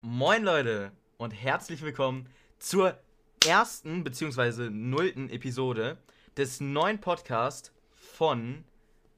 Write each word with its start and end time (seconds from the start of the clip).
Moin 0.00 0.44
Leute 0.44 0.92
und 1.16 1.32
herzlich 1.32 1.82
willkommen 1.82 2.28
zur 2.60 2.96
ersten 3.44 4.04
bzw. 4.04 4.70
nullten 4.70 5.28
Episode 5.28 5.98
des 6.36 6.60
neuen 6.60 7.00
Podcasts 7.00 7.72
von 7.96 8.62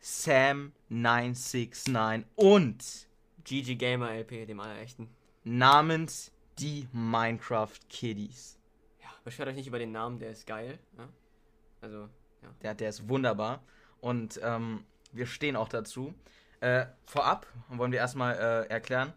Sam969 0.02 2.24
und 2.34 3.08
GG 3.44 3.74
Gamer 3.74 4.10
LP, 4.10 4.46
dem 4.46 4.58
allerechten. 4.58 5.10
namens 5.44 6.32
die 6.58 6.88
Minecraft 6.92 7.76
Kiddies. 7.90 8.58
Ja, 9.02 9.08
beschwert 9.22 9.50
euch 9.50 9.56
nicht 9.56 9.68
über 9.68 9.78
den 9.78 9.92
Namen, 9.92 10.18
der 10.18 10.30
ist 10.30 10.46
geil. 10.46 10.78
Ja? 10.96 11.10
Also, 11.82 12.08
ja. 12.42 12.48
Der, 12.62 12.74
der 12.74 12.88
ist 12.88 13.06
wunderbar 13.06 13.62
und 14.00 14.40
ähm, 14.42 14.84
wir 15.12 15.26
stehen 15.26 15.56
auch 15.56 15.68
dazu. 15.68 16.14
Äh, 16.60 16.86
vorab 17.04 17.46
wollen 17.68 17.92
wir 17.92 17.98
erstmal 17.98 18.36
äh, 18.36 18.66
erklären, 18.70 19.12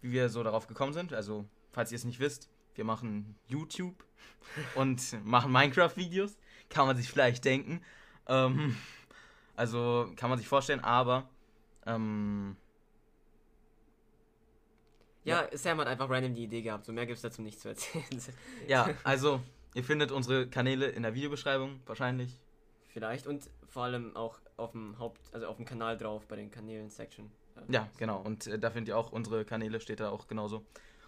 wie 0.00 0.12
wir 0.12 0.28
so 0.28 0.42
darauf 0.42 0.66
gekommen 0.66 0.92
sind. 0.92 1.12
Also, 1.12 1.44
falls 1.72 1.92
ihr 1.92 1.96
es 1.96 2.04
nicht 2.04 2.20
wisst, 2.20 2.48
wir 2.74 2.84
machen 2.84 3.36
YouTube 3.46 4.04
und 4.74 5.24
machen 5.24 5.52
Minecraft-Videos. 5.52 6.36
Kann 6.70 6.86
man 6.86 6.96
sich 6.96 7.10
vielleicht 7.10 7.44
denken. 7.44 7.82
Ähm, 8.26 8.76
also, 9.56 10.12
kann 10.16 10.30
man 10.30 10.38
sich 10.38 10.48
vorstellen, 10.48 10.80
aber 10.80 11.28
ähm, 11.86 12.56
ja, 15.24 15.46
Sam 15.52 15.78
hat 15.80 15.88
einfach 15.88 16.08
random 16.08 16.34
die 16.34 16.44
Idee 16.44 16.62
gehabt. 16.62 16.86
So 16.86 16.92
mehr 16.92 17.06
gibt 17.06 17.16
es 17.16 17.22
dazu 17.22 17.42
nicht 17.42 17.60
zu 17.60 17.68
erzählen. 17.68 18.04
ja, 18.66 18.88
also, 19.04 19.40
ihr 19.74 19.84
findet 19.84 20.10
unsere 20.10 20.48
Kanäle 20.48 20.86
in 20.86 21.02
der 21.02 21.14
Videobeschreibung 21.14 21.80
wahrscheinlich. 21.86 22.40
Vielleicht 22.88 23.26
und 23.26 23.50
vor 23.68 23.84
allem 23.84 24.16
auch 24.16 24.40
auf 24.56 24.72
dem 24.72 24.98
Haupt, 24.98 25.20
also 25.32 25.46
auf 25.46 25.56
dem 25.56 25.66
Kanal 25.66 25.98
drauf 25.98 26.26
bei 26.26 26.36
den 26.36 26.50
Kanälen-Section. 26.50 27.30
Ja, 27.68 27.88
genau. 27.98 28.20
Und 28.20 28.46
äh, 28.46 28.58
da 28.58 28.70
findet 28.70 28.88
ihr 28.88 28.98
auch 28.98 29.12
unsere 29.12 29.44
Kanäle, 29.44 29.80
steht 29.80 30.00
da 30.00 30.10
auch 30.10 30.26
genauso. 30.26 30.64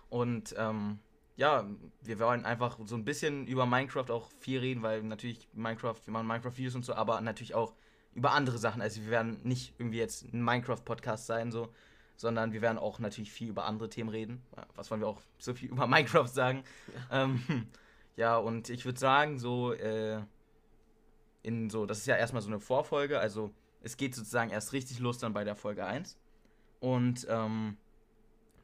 Und 0.09 0.55
ähm, 0.59 0.99
ja, 1.37 1.65
wir 2.03 2.19
wollen 2.19 2.45
einfach 2.45 2.79
so 2.85 2.95
ein 2.97 3.05
bisschen 3.05 3.47
über 3.47 3.65
Minecraft 3.65 4.11
auch 4.11 4.31
viel 4.41 4.59
reden, 4.59 4.83
weil 4.83 5.03
natürlich 5.03 5.49
Minecraft, 5.55 5.97
wir 6.05 6.13
machen 6.13 6.27
Minecraft-Videos 6.27 6.75
und 6.75 6.85
so, 6.85 6.95
aber 6.95 7.21
natürlich 7.21 7.55
auch 7.55 7.75
über 8.15 8.33
andere 8.33 8.59
Sachen. 8.59 8.83
Also 8.83 9.03
wir 9.03 9.11
werden 9.11 9.41
nicht 9.43 9.75
irgendwie 9.79 9.99
jetzt 9.99 10.25
ein 10.33 10.45
Minecraft-Podcast 10.45 11.27
sein, 11.27 11.51
so, 11.51 11.73
sondern 12.17 12.53
wir 12.53 12.61
werden 12.61 12.79
auch 12.79 12.99
natürlich 12.99 13.33
viel 13.33 13.49
über 13.49 13.65
andere 13.65 13.89
Themen 13.89 14.11
reden. 14.11 14.43
Was 14.75 14.91
wollen 14.91 15.01
wir 15.01 15.09
auch 15.09 15.23
so 15.39 15.55
viel 15.55 15.71
über 15.73 15.87
Minecraft 15.87 16.29
sagen? 16.29 16.65
Ja, 17.11 17.23
ähm, 17.25 17.67
ja 18.17 18.37
und 18.37 18.69
ich 18.69 18.85
würde 18.85 18.99
sagen, 18.99 19.39
so, 19.39 19.73
äh, 19.73 20.21
in 21.43 21.71
so, 21.71 21.87
das 21.87 21.99
ist 21.99 22.07
ja 22.07 22.17
erstmal 22.17 22.43
so 22.43 22.49
eine 22.49 22.61
Vorfolge, 22.61 23.19
also 23.19 23.51
es 23.81 23.97
geht 23.97 24.15
sozusagen 24.15 24.51
erst 24.51 24.75
richtig 24.75 24.99
los 24.99 25.17
dann 25.17 25.33
bei 25.33 25.45
der 25.45 25.57
Folge 25.57 25.87
1. 25.87 26.19
Und 26.81 27.27
ähm, 27.29 27.77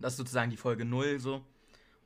das 0.01 0.15
ist 0.15 0.19
sozusagen 0.19 0.51
die 0.51 0.57
Folge 0.57 0.85
0 0.85 1.21
so. 1.21 1.45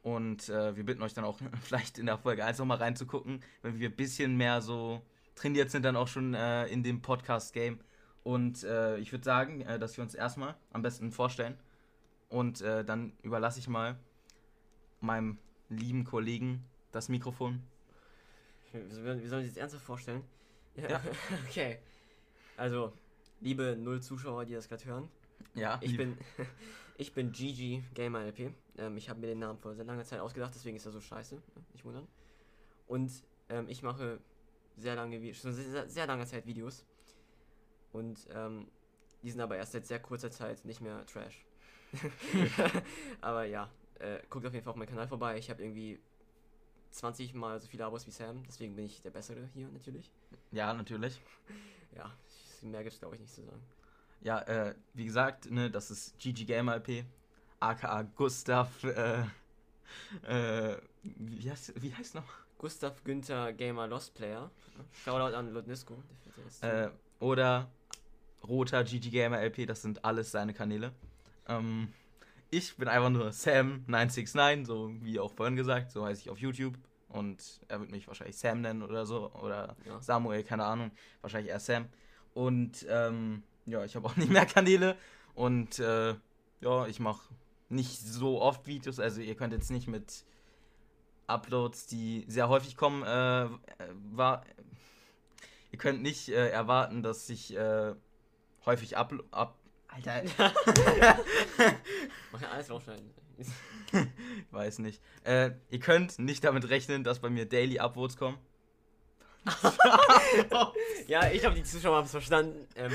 Und 0.03 0.49
äh, 0.49 0.77
wir 0.77 0.85
bitten 0.85 1.03
euch 1.03 1.15
dann 1.15 1.25
auch 1.25 1.39
vielleicht 1.63 1.99
in 1.99 2.07
der 2.07 2.19
Folge 2.19 2.45
1 2.45 2.59
nochmal 2.59 2.79
reinzugucken, 2.79 3.43
wenn 3.63 3.79
wir 3.79 3.89
ein 3.89 3.97
bisschen 3.97 4.37
mehr 4.37 4.61
so 4.61 5.03
trainiert 5.35 5.71
sind, 5.71 5.85
dann 5.85 5.97
auch 5.97 6.09
schon 6.09 6.35
äh, 6.35 6.67
in 6.67 6.83
dem 6.83 7.03
Podcast-Game. 7.03 7.81
Und 8.23 8.65
äh, 8.65 8.99
ich 8.99 9.13
würde 9.13 9.25
sagen, 9.25 9.63
äh, 9.63 9.79
dass 9.79 9.97
wir 9.97 10.05
uns 10.05 10.15
erstmal 10.15 10.55
am 10.73 10.83
besten 10.83 11.11
vorstellen. 11.11 11.57
Und 12.29 12.61
äh, 12.61 12.85
dann 12.85 13.13
überlasse 13.23 13.59
ich 13.59 13.69
mal 13.69 13.99
meinem 15.01 15.39
lieben 15.69 16.05
Kollegen 16.05 16.65
das 16.93 17.09
Mikrofon. 17.09 17.63
Wir 18.73 18.89
sollen 18.91 19.21
uns 19.21 19.47
jetzt 19.47 19.59
ernsthaft 19.59 19.85
vorstellen? 19.85 20.23
Ja. 20.77 20.91
ja. 20.91 21.01
okay. 21.49 21.79
Also, 22.57 22.93
liebe 23.41 23.77
null 23.77 24.01
Zuschauer, 24.01 24.45
die 24.45 24.55
das 24.55 24.69
gerade 24.69 24.85
hören. 24.85 25.09
Ja. 25.55 25.79
Ich 25.83 25.97
bin, 25.97 26.17
ich 26.97 27.13
bin 27.13 27.33
GG 27.33 27.83
Gamer 27.95 28.25
LP. 28.27 28.53
Ähm, 28.79 28.97
ich 28.97 29.09
habe 29.09 29.21
mir 29.21 29.29
den 29.29 29.39
Namen 29.39 29.59
vor 29.59 29.75
sehr 29.75 29.85
langer 29.85 30.05
Zeit 30.05 30.21
ausgedacht, 30.21 30.55
deswegen 30.55 30.77
ist 30.77 30.87
er 30.87 30.93
so 30.93 31.01
scheiße. 31.01 31.37
Ne? 31.37 31.43
Nicht 31.73 31.85
wundern. 31.85 32.07
Und 32.87 33.11
ähm, 33.49 33.69
ich 33.69 33.83
mache 33.83 34.21
sehr 34.77 34.97
lange, 34.97 35.35
schon 35.35 35.53
sehr, 35.53 35.89
sehr 35.89 36.07
lange 36.07 36.27
Zeit 36.27 36.47
Videos. 36.47 36.85
Und 37.93 38.27
ähm, 38.33 38.69
die 39.23 39.31
sind 39.31 39.41
aber 39.41 39.57
erst 39.57 39.73
seit 39.73 39.87
sehr 39.87 40.01
kurzer 40.01 40.31
Zeit 40.31 40.65
nicht 40.65 40.81
mehr 40.81 41.05
Trash. 41.07 41.45
aber 43.21 43.45
ja, 43.45 43.71
äh, 43.99 44.21
guckt 44.31 44.47
auf 44.47 44.53
jeden 44.53 44.65
Fall 44.65 44.71
auf 44.71 44.77
meinen 44.77 44.89
Kanal 44.89 45.09
vorbei. 45.09 45.39
Ich 45.39 45.51
habe 45.51 45.63
irgendwie 45.63 46.01
20 46.91 47.35
mal 47.35 47.61
so 47.61 47.69
viele 47.69 47.85
Abos 47.85 48.07
wie 48.07 48.11
Sam, 48.11 48.43
deswegen 48.47 48.75
bin 48.75 48.87
ich 48.87 49.01
der 49.03 49.11
Bessere 49.11 49.49
hier 49.55 49.69
natürlich. 49.69 50.11
Ja, 50.53 50.73
natürlich. 50.73 51.21
Ja, 51.95 52.13
mehr 52.63 52.83
gibt 52.83 52.95
es 52.95 53.01
glaube 53.01 53.17
ich 53.17 53.21
nicht 53.21 53.35
zu 53.35 53.43
sagen. 53.43 53.63
Ja, 54.23 54.41
äh, 54.41 54.75
wie 54.95 55.05
gesagt, 55.05 55.51
ne, 55.51 55.71
das 55.71 55.91
ist 55.91 56.19
GG 56.19 56.45
Gamer 56.45 56.77
LP, 56.77 57.05
aka 57.59 58.03
Gustav, 58.03 58.85
äh, 58.85 59.23
äh, 60.23 60.77
wie 61.03 61.51
heißt, 61.51 61.81
wie 61.81 61.95
heißt 61.95 62.15
noch? 62.15 62.25
Gustav 62.59 63.03
Günther 63.05 63.55
Gamer 63.55 63.87
Lost 63.87 64.15
Player. 64.15 64.51
Shoutout 64.93 65.35
an 65.35 65.53
Lodnisco. 65.55 66.03
Äh, 66.61 66.91
oder 67.19 67.71
Roter 68.47 68.85
GG 68.85 69.11
Gamer 69.11 69.41
LP, 69.41 69.67
das 69.67 69.81
sind 69.81 70.05
alles 70.05 70.31
seine 70.31 70.53
Kanäle. 70.53 70.93
Ähm, 71.49 71.89
ich 72.51 72.77
bin 72.77 72.89
einfach 72.89 73.09
nur 73.09 73.31
Sam969, 73.31 74.67
so 74.67 74.93
wie 75.01 75.19
auch 75.19 75.33
vorhin 75.33 75.57
gesagt, 75.57 75.91
so 75.93 76.05
heiße 76.05 76.21
ich 76.21 76.31
auf 76.31 76.39
YouTube. 76.39 76.77
Und 77.09 77.61
er 77.69 77.81
wird 77.81 77.91
mich 77.91 78.07
wahrscheinlich 78.07 78.37
Sam 78.37 78.61
nennen 78.61 78.83
oder 78.83 79.07
so. 79.07 79.33
Oder 79.33 79.77
ja. 79.87 80.01
Samuel, 80.03 80.45
keine 80.45 80.65
Ahnung. 80.65 80.91
Wahrscheinlich 81.23 81.51
eher 81.51 81.61
Sam. 81.61 81.89
Und 82.35 82.87
ähm, 82.89 83.43
ja, 83.67 83.85
ich 83.85 83.97
habe 83.97 84.07
auch 84.07 84.17
nicht 84.17 84.31
mehr 84.31 84.47
Kanäle. 84.47 84.97
Und 85.35 85.79
äh, 85.79 86.15
ja, 86.61 86.87
ich 86.87 87.01
mache 87.01 87.23
nicht 87.69 88.01
so 88.01 88.41
oft 88.41 88.67
Videos. 88.67 88.99
Also 89.01 89.21
ihr 89.21 89.35
könnt 89.35 89.53
jetzt 89.53 89.71
nicht 89.71 89.89
mit 89.89 90.25
Uploads, 91.27 91.87
die 91.87 92.25
sehr 92.29 92.49
häufig 92.49 92.77
kommen, 92.77 93.03
äh, 93.03 93.49
war. 94.13 94.45
Ihr 95.73 95.79
könnt 95.79 96.03
nicht 96.03 96.29
äh, 96.29 96.49
erwarten, 96.49 97.03
dass 97.03 97.29
ich 97.31 97.57
äh, 97.57 97.95
häufig 98.67 98.97
up, 98.97 99.15
up 99.31 99.57
Alter. 99.89 100.23
Mach 102.33 102.41
ja 102.41 102.49
alles 102.51 102.71
rausschneiden. 102.71 103.11
Weiß 104.51 104.79
nicht. 104.79 105.01
Äh, 105.25 105.53
ihr 105.71 105.81
könnt 105.81 106.19
nicht 106.19 106.45
damit 106.45 106.69
rechnen, 106.69 107.05
dass 107.05 107.21
bei 107.21 107.31
mir 107.31 107.47
Daily 107.47 107.79
Upvotes 107.79 108.17
kommen. 108.17 108.39
Ja, 111.07 111.31
ich 111.31 111.41
glaube, 111.41 111.57
die 111.57 111.63
Zuschauer 111.63 111.97
haben 111.97 112.05
es 112.05 112.11
verstanden. 112.11 112.67
Ähm. 112.77 112.93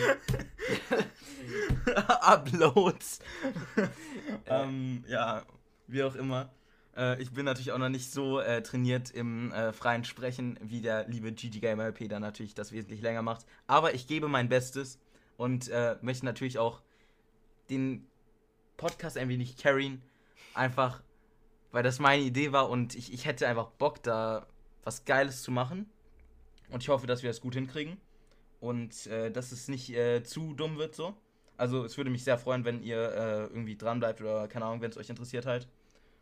Uploads. 2.22 3.19
ähm, 4.47 5.03
ja, 5.07 5.44
wie 5.88 6.03
auch 6.03 6.16
immer. 6.16 6.50
Äh, 6.95 7.22
ich 7.22 7.31
bin 7.31 7.45
natürlich 7.45 7.72
auch 7.72 7.78
noch 7.78 7.89
nicht 7.89 8.11
so 8.11 8.39
äh, 8.39 8.61
trainiert 8.61 9.11
im 9.11 9.51
äh, 9.51 9.73
freien 9.73 10.03
Sprechen, 10.03 10.59
wie 10.61 10.81
der 10.81 11.07
liebe 11.07 11.31
GG 11.31 11.59
Gamer 11.59 11.88
LP, 11.88 12.09
der 12.09 12.19
natürlich 12.19 12.53
das 12.53 12.72
wesentlich 12.72 13.01
länger 13.01 13.22
macht. 13.22 13.45
Aber 13.67 13.94
ich 13.94 14.07
gebe 14.07 14.28
mein 14.28 14.50
Bestes 14.50 15.00
und 15.38 15.67
äh, 15.69 15.97
möchte 16.01 16.25
natürlich 16.25 16.59
auch 16.59 16.81
den 17.69 18.07
Podcast 18.78 19.17
ein 19.17 19.29
wenig 19.29 19.57
carryen. 19.57 20.01
Einfach, 20.53 21.01
weil 21.72 21.84
das 21.84 22.00
meine 22.00 22.23
Idee 22.23 22.51
war 22.51 22.69
und 22.69 22.95
ich, 22.95 23.11
ich 23.11 23.25
hätte 23.25 23.47
einfach 23.47 23.72
Bock, 23.72 24.01
da 24.03 24.47
was 24.84 25.03
Geiles 25.03 25.41
zu 25.41 25.51
machen. 25.51 25.89
Und 26.70 26.84
ich 26.84 26.90
hoffe, 26.90 27.08
dass 27.08 27.24
wir 27.24 27.30
das 27.30 27.42
gut 27.42 27.56
hinkriegen. 27.56 27.98
Und 28.59 29.08
äh, 29.08 29.31
dass 29.31 29.52
es 29.52 29.68
nicht 29.68 29.90
äh, 29.92 30.24
zu 30.24 30.53
dumm 30.53 30.78
wird 30.78 30.96
so. 30.96 31.16
Also 31.58 31.86
es 31.86 31.98
würde 31.98 32.09
mich 32.09 32.24
sehr 32.24 32.38
freuen, 32.38 32.66
wenn 32.66 32.81
ihr 32.81 32.98
äh, 32.98 33.44
irgendwie 33.44 33.78
dran 33.78 34.00
bleibt 34.00 34.22
oder 34.22 34.48
keine 34.48 34.66
Ahnung, 34.66 34.81
wenn 34.81 34.92
es 34.92 34.98
euch 34.98 35.09
interessiert 35.09 35.46
halt. 35.46 35.68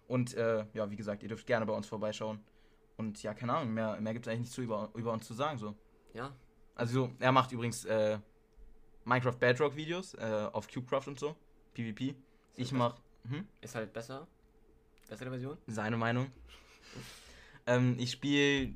Und 0.08 0.34
äh, 0.36 0.66
ja, 0.74 0.90
wie 0.92 0.96
gesagt, 0.96 1.24
ihr 1.24 1.30
dürft 1.30 1.48
gerne 1.48 1.66
bei 1.66 1.74
uns 1.74 1.88
vorbeischauen. 1.88 2.40
Und 2.98 3.24
ja, 3.24 3.34
keine 3.34 3.54
Ahnung, 3.54 3.74
mehr, 3.74 4.00
mehr 4.00 4.14
gibt 4.14 4.28
es 4.28 4.31
eigentlich 4.31 4.42
nicht 4.42 4.54
zu 4.54 4.62
über, 4.62 4.92
über 4.94 5.12
uns 5.14 5.26
zu 5.26 5.34
sagen 5.34 5.58
so. 5.58 5.76
Ja. 6.14 6.36
Also 6.75 7.12
er 7.20 7.31
macht 7.31 7.52
übrigens 7.52 7.86
äh, 7.86 8.20
Minecraft 9.06 9.38
Bedrock 9.40 9.75
Videos 9.75 10.14
äh, 10.16 10.50
auf 10.52 10.68
CubeCraft 10.68 11.08
und 11.08 11.20
so. 11.20 11.36
PvP. 11.74 12.16
Ich 12.56 12.72
mach. 12.72 13.00
Hm? 13.28 13.48
Ist 13.62 13.75
halt 13.75 13.94
besser. 13.94 14.28
Bessere 15.08 15.30
Version? 15.30 15.58
Seine 15.68 15.98
Meinung. 15.98 16.31
ähm, 17.68 17.96
ich 17.98 18.12
spiele 18.12 18.75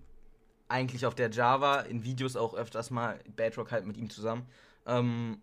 eigentlich 0.70 1.06
auf 1.06 1.16
der 1.16 1.30
Java, 1.32 1.82
in 1.82 2.04
Videos 2.04 2.36
auch 2.36 2.54
öfters 2.54 2.90
mal 2.90 3.20
Bedrock 3.36 3.72
halt 3.72 3.86
mit 3.86 3.98
ihm 3.98 4.10
zusammen. 4.10 4.46
Ähm, 4.86 5.42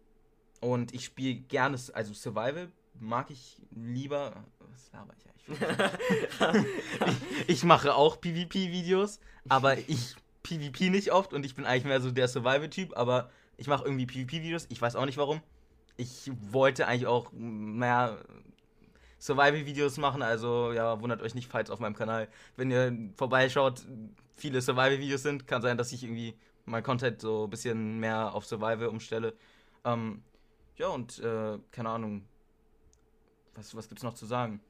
und 0.61 0.94
ich 0.94 1.05
spiele 1.05 1.35
gerne, 1.35 1.79
also 1.93 2.15
Survival 2.15 2.71
mag 3.00 3.31
ich 3.31 3.61
lieber. 3.71 4.44
Was 4.59 4.91
laber 4.93 5.15
ich 5.19 5.26
eigentlich? 5.29 6.59
ich, 7.06 7.49
ich 7.49 7.65
mache 7.65 7.94
auch 7.94 8.21
PvP-Videos, 8.21 9.21
aber 9.49 9.79
ich 9.79 10.17
PvP 10.43 10.91
nicht 10.91 11.12
oft 11.12 11.32
und 11.32 11.44
ich 11.44 11.55
bin 11.55 11.65
eigentlich 11.65 11.85
mehr 11.85 12.00
so 12.00 12.11
der 12.11 12.29
Survival-Typ, 12.29 12.97
aber 12.97 13.31
ich 13.56 13.67
mache 13.67 13.85
irgendwie 13.85 14.06
PvP-Videos, 14.06 14.67
ich 14.69 14.81
weiß 14.81 14.97
auch 14.97 15.06
nicht 15.06 15.19
warum. 15.19 15.41
Ich 15.97 16.31
wollte 16.50 16.88
eigentlich 16.88 17.06
auch 17.06 17.31
mehr 17.32 18.19
Survival-Videos 19.25 19.97
machen, 19.97 20.21
also 20.21 20.73
ja, 20.73 21.00
wundert 21.00 21.23
euch 21.23 21.35
nicht, 21.35 21.50
falls 21.50 21.71
auf 21.71 21.81
meinem 21.81 21.94
Kanal, 21.94 22.29
wenn 22.56 22.71
ihr 22.71 22.93
vorbeischaut, 23.17 23.82
viele 24.37 24.61
Survival-Videos 24.61 25.23
sind. 25.23 25.47
Kann 25.47 25.62
sein, 25.62 25.79
dass 25.79 25.93
ich 25.93 26.03
irgendwie 26.05 26.35
mein 26.67 26.82
Content 26.82 27.23
so 27.23 27.44
ein 27.44 27.50
bisschen 27.50 27.99
mehr 28.00 28.35
auf 28.35 28.44
Survival 28.44 28.88
umstelle. 28.88 29.32
Ähm, 29.85 30.23
ja, 30.76 30.88
und 30.88 31.19
äh, 31.21 31.59
keine 31.71 31.88
Ahnung. 31.88 32.26
Was, 33.55 33.75
was 33.75 33.88
gibt's 33.88 34.03
noch 34.05 34.15
zu 34.15 34.26
sagen? 34.26 34.61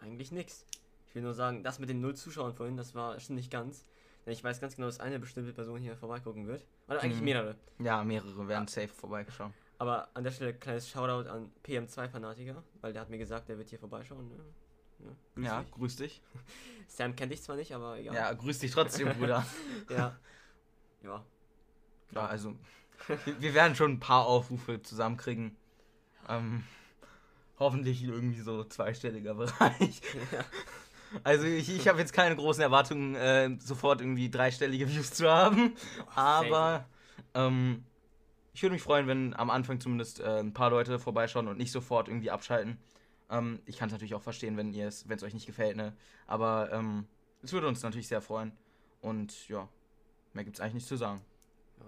eigentlich 0.00 0.32
nichts. 0.32 0.66
Ich 1.08 1.14
will 1.14 1.22
nur 1.22 1.32
sagen, 1.32 1.62
das 1.62 1.78
mit 1.78 1.88
den 1.88 2.00
null 2.02 2.14
Zuschauern 2.14 2.52
vorhin, 2.52 2.76
das 2.76 2.94
war 2.94 3.18
schon 3.20 3.36
nicht 3.36 3.50
ganz. 3.50 3.86
Denn 4.26 4.32
ich 4.34 4.42
weiß 4.44 4.60
ganz 4.60 4.76
genau, 4.76 4.86
dass 4.88 5.00
eine 5.00 5.18
bestimmte 5.18 5.52
Person 5.52 5.80
hier 5.80 5.96
vorbeigucken 5.96 6.46
wird. 6.46 6.64
Oder 6.88 7.00
eigentlich 7.00 7.20
Mhm. 7.20 7.24
mehrere. 7.24 7.56
Ja, 7.78 8.02
mehrere 8.04 8.48
werden 8.48 8.66
safe 8.68 8.88
vorbeigeschaut. 8.88 9.52
Aber 9.84 10.08
an 10.14 10.24
der 10.24 10.30
Stelle 10.30 10.54
kleines 10.54 10.88
Shoutout 10.88 11.28
an 11.28 11.52
PM2-Fanatiker, 11.62 12.62
weil 12.80 12.94
der 12.94 13.02
hat 13.02 13.10
mir 13.10 13.18
gesagt, 13.18 13.50
der 13.50 13.58
wird 13.58 13.68
hier 13.68 13.78
vorbeischauen. 13.78 14.30
Ne? 14.30 14.42
Ne? 15.00 15.16
Grüß 15.34 15.44
Ja, 15.44 15.60
dich. 15.60 15.70
grüß 15.72 15.96
dich. 15.96 16.22
Sam 16.88 17.14
kennt 17.14 17.32
dich 17.32 17.42
zwar 17.42 17.56
nicht, 17.56 17.74
aber 17.74 17.98
egal. 17.98 18.14
Ja, 18.14 18.32
grüß 18.32 18.60
dich 18.60 18.70
trotzdem, 18.70 19.10
Bruder. 19.10 19.44
Ja. 19.90 20.16
ja. 21.02 21.22
Ja, 22.12 22.24
also, 22.24 22.54
wir, 23.40 23.52
werden 23.52 23.76
schon 23.76 23.92
ein 23.92 24.00
paar 24.00 24.24
Aufrufe 24.24 24.80
zusammenkriegen. 24.80 25.54
Ähm, 26.30 26.64
hoffentlich 27.58 28.02
irgendwie 28.04 28.40
so 28.40 28.64
zweistelliger 28.64 29.34
Bereich. 29.34 30.00
ja. 30.32 30.44
Also 31.24 31.44
ich, 31.44 31.68
ich 31.68 31.88
habe 31.88 31.98
jetzt 31.98 32.14
keine 32.14 32.36
großen 32.36 32.62
Erwartungen, 32.62 33.16
äh, 33.16 33.54
sofort 33.60 34.00
irgendwie 34.00 34.30
dreistellige 34.30 34.88
Views 34.88 35.12
zu 35.12 35.30
haben. 35.30 35.76
Aber 36.14 36.86
ähm, 37.34 37.84
ich 38.54 38.62
würde 38.62 38.72
mich 38.72 38.82
freuen, 38.82 39.08
wenn 39.08 39.34
am 39.34 39.50
Anfang 39.50 39.80
zumindest 39.80 40.20
äh, 40.20 40.40
ein 40.40 40.54
paar 40.54 40.70
Leute 40.70 40.98
vorbeischauen 40.98 41.48
und 41.48 41.58
nicht 41.58 41.72
sofort 41.72 42.08
irgendwie 42.08 42.30
abschalten. 42.30 42.78
Ähm, 43.28 43.60
ich 43.66 43.76
kann 43.76 43.88
es 43.88 43.92
natürlich 43.92 44.14
auch 44.14 44.22
verstehen, 44.22 44.56
wenn 44.56 44.72
ihr 44.72 44.86
es, 44.86 45.08
wenn 45.08 45.16
es 45.16 45.24
euch 45.24 45.34
nicht 45.34 45.46
gefällt, 45.46 45.76
ne? 45.76 45.92
Aber 46.28 46.70
ähm, 46.72 47.06
es 47.42 47.52
würde 47.52 47.66
uns 47.66 47.82
natürlich 47.82 48.06
sehr 48.06 48.22
freuen. 48.22 48.52
Und 49.02 49.48
ja, 49.48 49.68
mehr 50.32 50.44
gibt 50.44 50.56
es 50.56 50.60
eigentlich 50.60 50.74
nicht 50.74 50.86
zu 50.86 50.96
sagen. 50.96 51.20
Ja, 51.80 51.86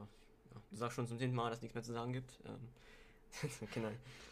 du 0.71 0.77
sagst 0.77 0.97
schon 0.97 1.07
zum 1.07 1.19
zehnten 1.19 1.37
Mal, 1.37 1.51
dass 1.51 1.59
es 1.59 1.63
nichts 1.63 1.75
mehr 1.75 1.85
zu 1.85 1.93
sagen 1.93 2.13
gibt. 2.13 2.41
Ähm, 2.45 3.61
genau. 3.73 3.91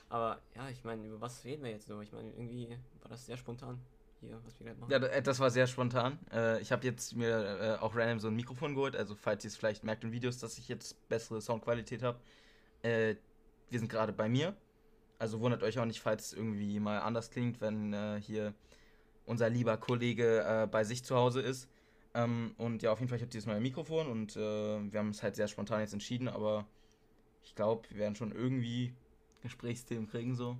Aber 0.08 0.40
ja, 0.56 0.68
ich 0.68 0.82
meine, 0.82 1.06
über 1.06 1.20
was 1.20 1.44
reden 1.44 1.62
wir 1.62 1.70
jetzt 1.70 1.86
so? 1.86 2.00
Ich 2.00 2.12
meine, 2.12 2.30
irgendwie 2.30 2.68
war 3.00 3.10
das 3.10 3.26
sehr 3.26 3.36
spontan 3.36 3.80
hier, 4.24 4.40
was 4.44 4.58
wir 4.58 4.66
gerade 4.66 4.80
machen. 4.80 4.90
Ja, 4.90 4.98
äh, 4.98 5.22
das 5.22 5.38
war 5.40 5.50
sehr 5.50 5.66
spontan. 5.66 6.18
Äh, 6.32 6.60
ich 6.60 6.72
habe 6.72 6.84
jetzt 6.86 7.16
mir 7.16 7.78
äh, 7.78 7.82
auch 7.82 7.94
random 7.94 8.20
so 8.20 8.28
ein 8.28 8.36
Mikrofon 8.36 8.74
geholt. 8.74 8.96
Also 8.96 9.14
falls 9.14 9.44
ihr 9.44 9.48
es 9.48 9.56
vielleicht 9.56 9.84
merkt 9.84 10.04
in 10.04 10.12
Videos, 10.12 10.38
dass 10.38 10.58
ich 10.58 10.68
jetzt 10.68 11.08
bessere 11.08 11.40
Soundqualität 11.40 12.02
habe. 12.02 12.18
Wir 12.82 13.78
sind 13.78 13.88
gerade 13.88 14.12
bei 14.12 14.28
mir. 14.28 14.54
Also 15.18 15.40
wundert 15.40 15.62
euch 15.62 15.78
auch 15.78 15.86
nicht, 15.86 16.00
falls 16.00 16.26
es 16.26 16.32
irgendwie 16.34 16.78
mal 16.80 16.98
anders 16.98 17.30
klingt, 17.30 17.62
wenn 17.62 18.20
hier 18.20 18.52
unser 19.24 19.48
lieber 19.48 19.78
Kollege 19.78 20.68
bei 20.70 20.84
sich 20.84 21.02
zu 21.02 21.16
Hause 21.16 21.40
ist. 21.40 21.70
Ähm, 22.12 22.54
und 22.58 22.82
ja, 22.82 22.92
auf 22.92 23.00
jeden 23.00 23.08
Fall, 23.08 23.16
ich 23.16 23.22
habe 23.22 23.30
dieses 23.30 23.46
Mal 23.46 23.56
ein 23.56 23.62
Mikrofon 23.62 24.08
und 24.08 24.36
wir 24.36 24.98
haben 24.98 25.08
es 25.08 25.22
halt 25.22 25.34
sehr 25.34 25.48
spontan 25.48 25.80
jetzt 25.80 25.94
entschieden, 25.94 26.28
aber 26.28 26.66
ich 27.42 27.54
glaube, 27.54 27.88
wir 27.88 27.98
werden 27.98 28.16
schon 28.16 28.32
irgendwie 28.32 28.92
Gesprächsthemen 29.42 30.06
kriegen 30.06 30.34
so. 30.34 30.58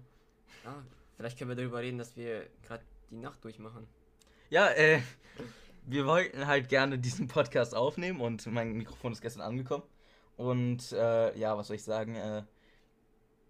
Ja, 0.65 0.83
vielleicht 1.17 1.39
können 1.39 1.51
wir 1.51 1.57
darüber 1.57 1.81
reden, 1.81 1.99
dass 1.99 2.17
wir 2.17 2.49
gerade 2.63 2.83
die 3.11 3.17
Nacht 3.17 3.43
durchmachen. 3.45 3.87
Ja, 4.51 4.69
äh, 4.71 5.01
wir 5.87 6.07
wollten 6.07 6.47
halt 6.47 6.69
gerne 6.69 6.99
diesen 6.99 7.29
Podcast 7.29 7.75
aufnehmen 7.75 8.21
und 8.21 8.47
mein 8.47 8.73
Mikrofon 8.73 9.13
ist 9.13 9.21
gestern 9.21 9.43
angekommen. 9.43 9.85
Und 10.37 10.93
äh, 10.93 11.37
ja, 11.39 11.57
was 11.57 11.69
soll 11.69 11.77
ich 11.77 11.85
sagen? 11.85 12.17
Äh, 12.17 12.43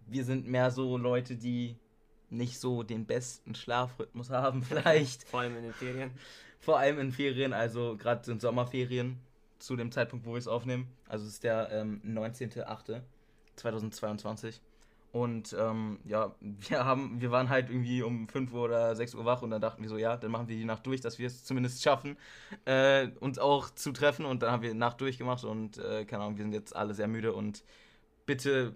wir 0.07 0.23
sind 0.23 0.47
mehr 0.47 0.71
so 0.71 0.97
Leute, 0.97 1.35
die 1.35 1.77
nicht 2.29 2.59
so 2.59 2.83
den 2.83 3.05
besten 3.05 3.55
Schlafrhythmus 3.55 4.29
haben, 4.29 4.63
vielleicht. 4.63 5.27
Vor 5.27 5.41
allem 5.41 5.57
in 5.57 5.63
den 5.63 5.73
Ferien. 5.73 6.11
Vor 6.59 6.79
allem 6.79 6.99
in 6.99 7.11
Ferien, 7.11 7.51
also 7.53 7.97
gerade 7.97 8.23
sind 8.25 8.41
Sommerferien 8.41 9.19
zu 9.59 9.75
dem 9.75 9.91
Zeitpunkt, 9.91 10.25
wo 10.25 10.31
wir 10.31 10.37
es 10.37 10.47
aufnehmen. 10.47 10.87
Also 11.07 11.25
es 11.25 11.33
ist 11.33 11.43
der 11.43 11.69
ähm, 11.71 12.01
19.08.2022. 12.03 14.61
Und 15.15 15.55
ähm, 15.57 15.97
ja, 16.03 16.35
wir 16.41 16.83
haben, 16.83 17.21
wir 17.21 17.31
waren 17.31 17.47
halt 17.47 17.69
irgendwie 17.69 18.03
um 18.03 18.27
5 18.27 18.51
Uhr 18.51 18.63
oder 18.63 18.93
6 18.97 19.15
Uhr 19.15 19.23
wach 19.23 19.43
und 19.43 19.49
dann 19.49 19.61
dachten 19.61 19.81
wir 19.81 19.87
so, 19.87 19.97
ja, 19.97 20.17
dann 20.17 20.29
machen 20.29 20.49
wir 20.49 20.57
die 20.57 20.65
Nacht 20.65 20.85
durch, 20.85 20.99
dass 20.99 21.19
wir 21.19 21.27
es 21.27 21.45
zumindest 21.45 21.81
schaffen, 21.81 22.17
äh, 22.65 23.07
uns 23.21 23.39
auch 23.39 23.69
zu 23.69 23.93
treffen. 23.93 24.25
Und 24.25 24.43
dann 24.43 24.51
haben 24.51 24.61
wir 24.61 24.71
die 24.73 24.77
Nacht 24.77 24.99
durchgemacht 24.99 25.45
und 25.45 25.77
äh, 25.77 26.03
keine 26.03 26.23
Ahnung, 26.23 26.35
wir 26.35 26.43
sind 26.43 26.51
jetzt 26.51 26.75
alle 26.75 26.93
sehr 26.93 27.07
müde 27.07 27.31
und 27.31 27.63
bitte 28.25 28.75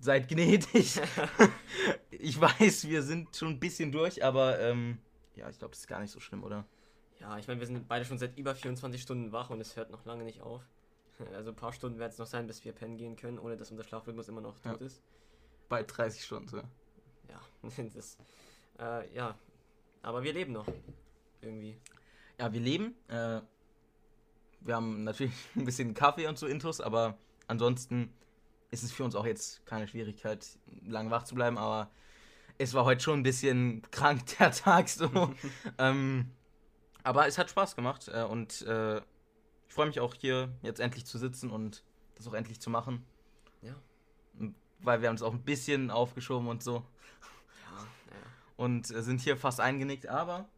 seid 0.00 0.26
gnädig. 0.26 1.00
ich 2.10 2.40
weiß, 2.40 2.88
wir 2.88 3.04
sind 3.04 3.36
schon 3.36 3.50
ein 3.50 3.60
bisschen 3.60 3.92
durch, 3.92 4.24
aber 4.24 4.58
ähm, 4.58 4.98
ja, 5.36 5.48
ich 5.48 5.60
glaube, 5.60 5.70
das 5.70 5.82
ist 5.82 5.86
gar 5.86 6.00
nicht 6.00 6.10
so 6.10 6.18
schlimm, 6.18 6.42
oder? 6.42 6.64
Ja, 7.20 7.38
ich 7.38 7.46
meine, 7.46 7.60
wir 7.60 7.68
sind 7.68 7.86
beide 7.86 8.04
schon 8.04 8.18
seit 8.18 8.36
über 8.36 8.56
24 8.56 9.00
Stunden 9.00 9.30
wach 9.30 9.50
und 9.50 9.60
es 9.60 9.76
hört 9.76 9.92
noch 9.92 10.04
lange 10.06 10.24
nicht 10.24 10.40
auf. 10.40 10.62
Also 11.32 11.50
ein 11.50 11.56
paar 11.56 11.72
Stunden 11.72 12.00
werden 12.00 12.10
es 12.10 12.18
noch 12.18 12.26
sein, 12.26 12.48
bis 12.48 12.64
wir 12.64 12.72
pennen 12.72 12.96
gehen 12.96 13.14
können, 13.14 13.38
ohne 13.38 13.56
dass 13.56 13.70
unser 13.70 13.84
Schlafrhythmus 13.84 14.26
immer 14.26 14.40
noch 14.40 14.56
Ja. 14.64 14.72
tot 14.72 14.80
ist. 14.80 15.04
Bald 15.72 15.96
30 15.96 16.22
Stunden. 16.22 16.62
Ja, 17.30 17.40
das, 17.94 18.18
äh, 18.78 19.16
ja. 19.16 19.34
Aber 20.02 20.22
wir 20.22 20.34
leben 20.34 20.52
noch. 20.52 20.66
Irgendwie. 21.40 21.78
Ja, 22.38 22.52
wir 22.52 22.60
leben. 22.60 22.94
Äh, 23.08 23.40
wir 24.60 24.76
haben 24.76 25.02
natürlich 25.04 25.32
ein 25.56 25.64
bisschen 25.64 25.94
Kaffee 25.94 26.26
und 26.26 26.36
so 26.36 26.46
Intus, 26.46 26.82
aber 26.82 27.16
ansonsten 27.46 28.12
ist 28.70 28.82
es 28.82 28.92
für 28.92 29.02
uns 29.02 29.14
auch 29.14 29.24
jetzt 29.24 29.64
keine 29.64 29.88
Schwierigkeit, 29.88 30.46
lang 30.84 31.10
wach 31.10 31.22
zu 31.22 31.34
bleiben, 31.34 31.56
aber 31.56 31.90
es 32.58 32.74
war 32.74 32.84
heute 32.84 33.02
schon 33.02 33.20
ein 33.20 33.22
bisschen 33.22 33.80
krank 33.90 34.26
der 34.38 34.50
Tag 34.50 34.90
so. 34.90 35.32
ähm, 35.78 36.32
aber 37.02 37.26
es 37.26 37.38
hat 37.38 37.48
Spaß 37.48 37.76
gemacht 37.76 38.10
äh, 38.12 38.24
und 38.24 38.60
äh, 38.66 38.98
ich 38.98 39.74
freue 39.74 39.86
mich 39.86 40.00
auch 40.00 40.12
hier 40.12 40.52
jetzt 40.60 40.80
endlich 40.80 41.06
zu 41.06 41.16
sitzen 41.16 41.48
und 41.48 41.82
das 42.14 42.28
auch 42.28 42.34
endlich 42.34 42.60
zu 42.60 42.68
machen. 42.68 43.06
Ja. 44.82 44.86
Weil 44.86 45.00
wir 45.00 45.08
haben 45.08 45.16
es 45.16 45.22
auch 45.22 45.32
ein 45.32 45.42
bisschen 45.42 45.90
aufgeschoben 45.90 46.48
und 46.48 46.62
so 46.62 46.74
Ja, 46.74 47.76
naja. 47.76 48.26
und 48.56 48.90
äh, 48.90 49.02
sind 49.02 49.20
hier 49.20 49.36
fast 49.36 49.60
eingenickt, 49.60 50.06
aber 50.06 50.48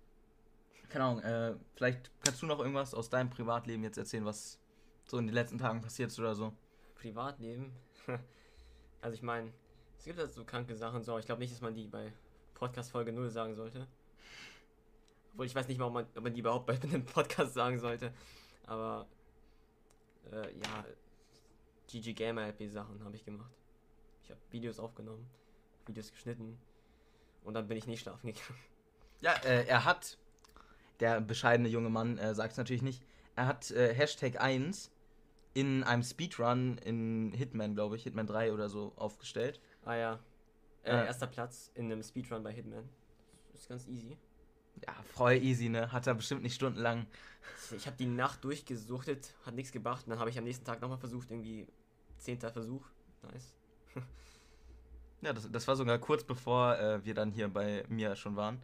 keine 0.94 1.04
Ahnung, 1.06 1.22
äh, 1.22 1.54
vielleicht 1.74 2.10
kannst 2.24 2.40
du 2.40 2.46
noch 2.46 2.60
irgendwas 2.60 2.94
aus 2.94 3.10
deinem 3.10 3.28
Privatleben 3.28 3.82
jetzt 3.82 3.98
erzählen, 3.98 4.24
was 4.24 4.60
so 5.06 5.18
in 5.18 5.26
den 5.26 5.34
letzten 5.34 5.58
Tagen 5.58 5.80
passiert 5.80 6.10
ist 6.10 6.20
oder 6.20 6.36
so. 6.36 6.52
Privatleben. 6.94 7.72
also 9.00 9.14
ich 9.14 9.22
meine, 9.22 9.52
es 9.98 10.04
gibt 10.04 10.20
halt 10.20 10.32
so 10.32 10.44
kranke 10.44 10.76
Sachen 10.76 11.02
so, 11.02 11.10
aber 11.12 11.18
ich 11.18 11.26
glaube 11.26 11.40
nicht, 11.40 11.52
dass 11.52 11.60
man 11.60 11.74
die 11.74 11.88
bei 11.88 12.12
Podcast 12.54 12.92
Folge 12.92 13.12
0 13.12 13.28
sagen 13.30 13.56
sollte. 13.56 13.88
Obwohl 15.32 15.46
ich 15.46 15.54
weiß 15.54 15.66
nicht 15.66 15.78
mal, 15.78 15.86
ob 15.86 15.94
man, 15.94 16.06
ob 16.14 16.22
man 16.22 16.32
die 16.32 16.40
überhaupt 16.40 16.66
bei 16.66 16.74
einem 16.82 17.04
Podcast 17.04 17.54
sagen 17.54 17.80
sollte. 17.80 18.12
Aber 18.66 19.08
äh, 20.30 20.56
ja, 20.56 20.84
GG 21.88 22.12
Gamer 22.14 22.46
LP 22.46 22.70
Sachen 22.70 23.02
habe 23.04 23.16
ich 23.16 23.24
gemacht. 23.24 23.50
Ich 24.24 24.30
habe 24.30 24.40
Videos 24.50 24.78
aufgenommen, 24.78 25.28
Videos 25.86 26.10
geschnitten 26.10 26.58
und 27.44 27.54
dann 27.54 27.68
bin 27.68 27.76
ich 27.76 27.86
nicht 27.86 28.00
schlafen 28.00 28.26
gegangen. 28.26 28.58
Ja, 29.20 29.32
äh, 29.44 29.66
er 29.66 29.84
hat, 29.84 30.18
der 31.00 31.20
bescheidene 31.20 31.68
junge 31.68 31.90
Mann 31.90 32.18
äh, 32.18 32.34
sagt 32.34 32.52
es 32.52 32.58
natürlich 32.58 32.82
nicht, 32.82 33.02
er 33.36 33.46
hat 33.46 33.70
äh, 33.70 33.94
Hashtag 33.94 34.40
1 34.40 34.90
in 35.54 35.84
einem 35.84 36.02
Speedrun 36.02 36.78
in 36.78 37.32
Hitman, 37.32 37.74
glaube 37.74 37.96
ich, 37.96 38.02
Hitman 38.02 38.26
3 38.26 38.52
oder 38.52 38.68
so 38.68 38.92
aufgestellt. 38.96 39.60
Ah 39.84 39.94
ja. 39.94 40.18
Äh, 40.82 41.06
erster 41.06 41.26
Platz 41.26 41.70
in 41.74 41.90
einem 41.90 42.02
Speedrun 42.02 42.42
bei 42.42 42.52
Hitman. 42.52 42.88
Ist 43.54 43.68
ganz 43.68 43.86
easy. 43.86 44.18
Ja, 44.86 44.94
voll 45.04 45.34
easy, 45.34 45.68
ne? 45.68 45.92
Hat 45.92 46.06
er 46.06 46.14
bestimmt 46.14 46.42
nicht 46.42 46.54
stundenlang. 46.54 47.06
Ich 47.76 47.86
habe 47.86 47.96
die 47.96 48.06
Nacht 48.06 48.42
durchgesuchtet, 48.44 49.34
hat 49.46 49.54
nichts 49.54 49.72
gebracht. 49.72 50.04
Und 50.06 50.10
dann 50.10 50.18
habe 50.18 50.30
ich 50.30 50.38
am 50.38 50.44
nächsten 50.44 50.64
Tag 50.64 50.80
nochmal 50.80 50.98
versucht, 50.98 51.30
irgendwie 51.30 51.66
zehnter 52.18 52.50
Versuch. 52.50 52.84
Nice. 53.22 53.54
Ja, 55.22 55.32
das, 55.32 55.50
das 55.50 55.66
war 55.66 55.74
sogar 55.74 55.98
kurz 55.98 56.22
bevor 56.22 56.78
äh, 56.78 57.02
wir 57.02 57.14
dann 57.14 57.32
hier 57.32 57.48
bei 57.48 57.82
mir 57.88 58.14
schon 58.14 58.36
waren. 58.36 58.60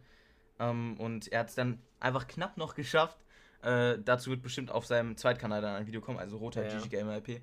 Ähm, 0.59 0.95
und 0.99 1.27
er 1.31 1.39
hat 1.39 1.49
es 1.49 1.55
dann 1.55 1.81
einfach 1.99 2.27
knapp 2.27 2.55
noch 2.55 2.75
geschafft. 2.75 3.17
Äh, 3.63 3.97
dazu 3.97 4.29
wird 4.29 4.43
bestimmt 4.43 4.69
auf 4.69 4.85
seinem 4.85 5.17
Zweitkanal 5.17 5.61
dann 5.61 5.75
ein 5.75 5.87
Video 5.87 6.01
kommen, 6.01 6.19
also 6.19 6.37
roter 6.37 6.63
Ja, 6.63 7.15
LP. 7.15 7.41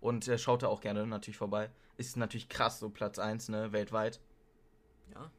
Und 0.00 0.28
äh, 0.28 0.38
schaut 0.38 0.62
da 0.62 0.68
auch 0.68 0.80
gerne 0.80 1.06
natürlich 1.06 1.36
vorbei. 1.36 1.70
Ist 1.98 2.16
natürlich 2.16 2.48
krass, 2.48 2.78
so 2.78 2.88
Platz 2.88 3.18
1, 3.18 3.50
ne, 3.50 3.72
weltweit. 3.72 4.20
Ja. 5.12 5.30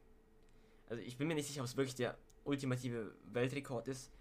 Also 0.88 1.02
ich 1.02 1.16
bin 1.16 1.26
mir 1.26 1.34
nicht 1.34 1.48
sicher, 1.48 1.60
ob 1.60 1.66
es 1.66 1.76
wirklich 1.76 1.96
der 1.96 2.16
ultimative 2.44 3.12
Weltrekord 3.32 3.88
ist, 3.88 4.12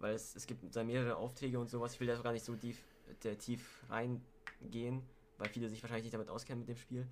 weil 0.00 0.14
es, 0.14 0.34
es 0.36 0.46
gibt 0.46 0.74
da 0.74 0.84
mehrere 0.84 1.16
Aufträge 1.16 1.58
und 1.58 1.68
sowas. 1.68 1.94
Ich 1.94 2.00
will 2.00 2.06
da 2.06 2.16
gar 2.16 2.32
nicht 2.32 2.44
so 2.44 2.56
tief, 2.56 2.82
der, 3.22 3.38
tief 3.38 3.84
reingehen, 3.90 5.02
weil 5.38 5.48
viele 5.48 5.68
sich 5.68 5.82
wahrscheinlich 5.82 6.04
nicht 6.04 6.14
damit 6.14 6.28
auskennen 6.28 6.60
mit 6.60 6.68
dem 6.68 6.76
Spiel. 6.76 7.06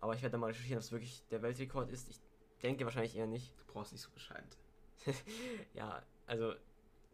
Aber 0.00 0.14
ich 0.14 0.22
werde 0.22 0.32
da 0.32 0.38
mal 0.38 0.46
recherchieren, 0.46 0.78
ob 0.78 0.84
es 0.84 0.92
wirklich 0.92 1.26
der 1.30 1.42
Weltrekord 1.42 1.90
ist. 1.90 2.08
Ich 2.10 2.20
denke 2.62 2.84
wahrscheinlich 2.84 3.16
eher 3.16 3.26
nicht. 3.26 3.58
Du 3.58 3.64
brauchst 3.72 3.92
nicht 3.92 4.02
so 4.02 4.10
bescheiden. 4.10 4.48
Ja, 5.74 6.02
also 6.26 6.54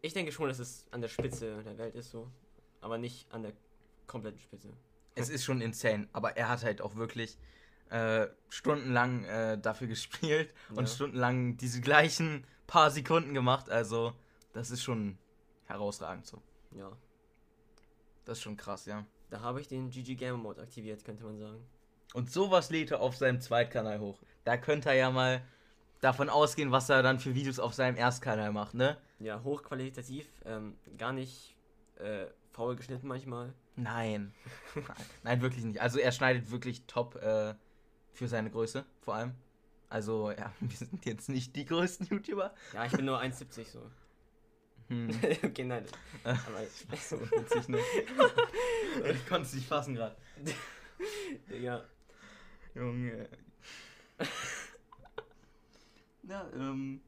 ich 0.01 0.13
denke 0.13 0.31
schon, 0.31 0.47
dass 0.47 0.59
es 0.59 0.85
an 0.91 1.01
der 1.01 1.07
Spitze 1.09 1.63
der 1.63 1.77
Welt 1.77 1.95
ist 1.95 2.09
so, 2.11 2.31
aber 2.79 2.97
nicht 2.97 3.31
an 3.31 3.43
der 3.43 3.53
kompletten 4.07 4.39
Spitze. 4.39 4.69
Es 5.15 5.27
ist 5.29 5.43
schon 5.43 5.59
insane, 5.61 6.07
aber 6.13 6.37
er 6.37 6.47
hat 6.47 6.63
halt 6.63 6.81
auch 6.81 6.95
wirklich 6.95 7.37
äh, 7.89 8.27
stundenlang 8.49 9.25
äh, 9.25 9.59
dafür 9.59 9.87
gespielt 9.87 10.53
und 10.69 10.85
Ja. 10.87 10.87
stundenlang 10.87 11.57
diese 11.57 11.81
gleichen 11.81 12.47
paar 12.65 12.89
Sekunden 12.91 13.33
gemacht. 13.33 13.69
Also, 13.69 14.13
das 14.53 14.71
ist 14.71 14.81
schon 14.83 15.17
herausragend 15.65 16.25
so. 16.25 16.41
Ja, 16.71 16.95
Das 18.23 18.37
ist 18.37 18.43
schon 18.43 18.55
krass, 18.55 18.85
ja. 18.85 19.05
Da 19.31 19.39
habe 19.39 19.61
ich 19.61 19.67
den 19.67 19.89
GG 19.89 20.15
Gamer 20.15 20.37
Mode 20.37 20.61
aktiviert, 20.61 21.03
könnte 21.03 21.23
man 21.23 21.39
sagen. 21.39 21.65
Und 22.13 22.29
sowas 22.29 22.69
lädt 22.69 22.91
er 22.91 22.99
auf 22.99 23.15
seinem 23.15 23.39
Zweitkanal 23.39 23.99
hoch. 23.99 24.19
Da 24.43 24.57
könnte 24.57 24.89
er 24.89 24.95
ja 24.95 25.09
mal 25.09 25.41
davon 26.01 26.29
ausgehen, 26.29 26.71
was 26.71 26.89
er 26.89 27.01
dann 27.01 27.19
für 27.19 27.33
Videos 27.33 27.57
auf 27.57 27.73
seinem 27.73 27.95
Erstkanal 27.95 28.51
macht, 28.51 28.73
ne? 28.73 28.97
Ja, 29.19 29.41
hochqualitativ, 29.43 30.27
ähm, 30.45 30.75
gar 30.97 31.13
nicht 31.13 31.55
äh, 31.97 32.25
faul 32.51 32.75
geschnitten 32.75 33.07
manchmal. 33.07 33.53
Nein. 33.77 34.33
Nein. 35.23 35.41
Wirklich 35.41 35.63
nicht. 35.63 35.79
Also 35.79 35.99
er 35.99 36.11
schneidet 36.11 36.51
wirklich 36.51 36.85
top 36.85 37.15
äh, 37.15 37.53
für 38.11 38.27
seine 38.27 38.51
Größe, 38.51 38.85
vor 38.99 39.15
allem. 39.15 39.33
Also, 39.87 40.31
ja, 40.31 40.51
wir 40.59 40.75
sind 40.75 41.05
jetzt 41.05 41.29
nicht 41.29 41.55
die 41.55 41.65
größten 41.65 42.07
YouTuber. 42.07 42.53
Ja, 42.73 42.85
ich 42.85 42.91
bin 42.91 43.05
nur 43.05 43.21
1,70 43.21 43.65
so. 43.71 43.79
Hm. 44.91 45.09
okay, 45.43 45.63
nein. 45.63 45.85
Aber 46.25 46.65
so 46.97 47.21
witzig, 47.21 47.69
ne? 47.69 47.79
ich 49.09 49.25
konnte 49.25 49.47
es 49.47 49.53
nicht 49.53 49.67
fassen 49.67 49.95
gerade. 49.95 50.17
ja. 51.49 51.81
Junge. 52.75 53.29
ja, 56.23 56.45
ähm. 56.55 56.99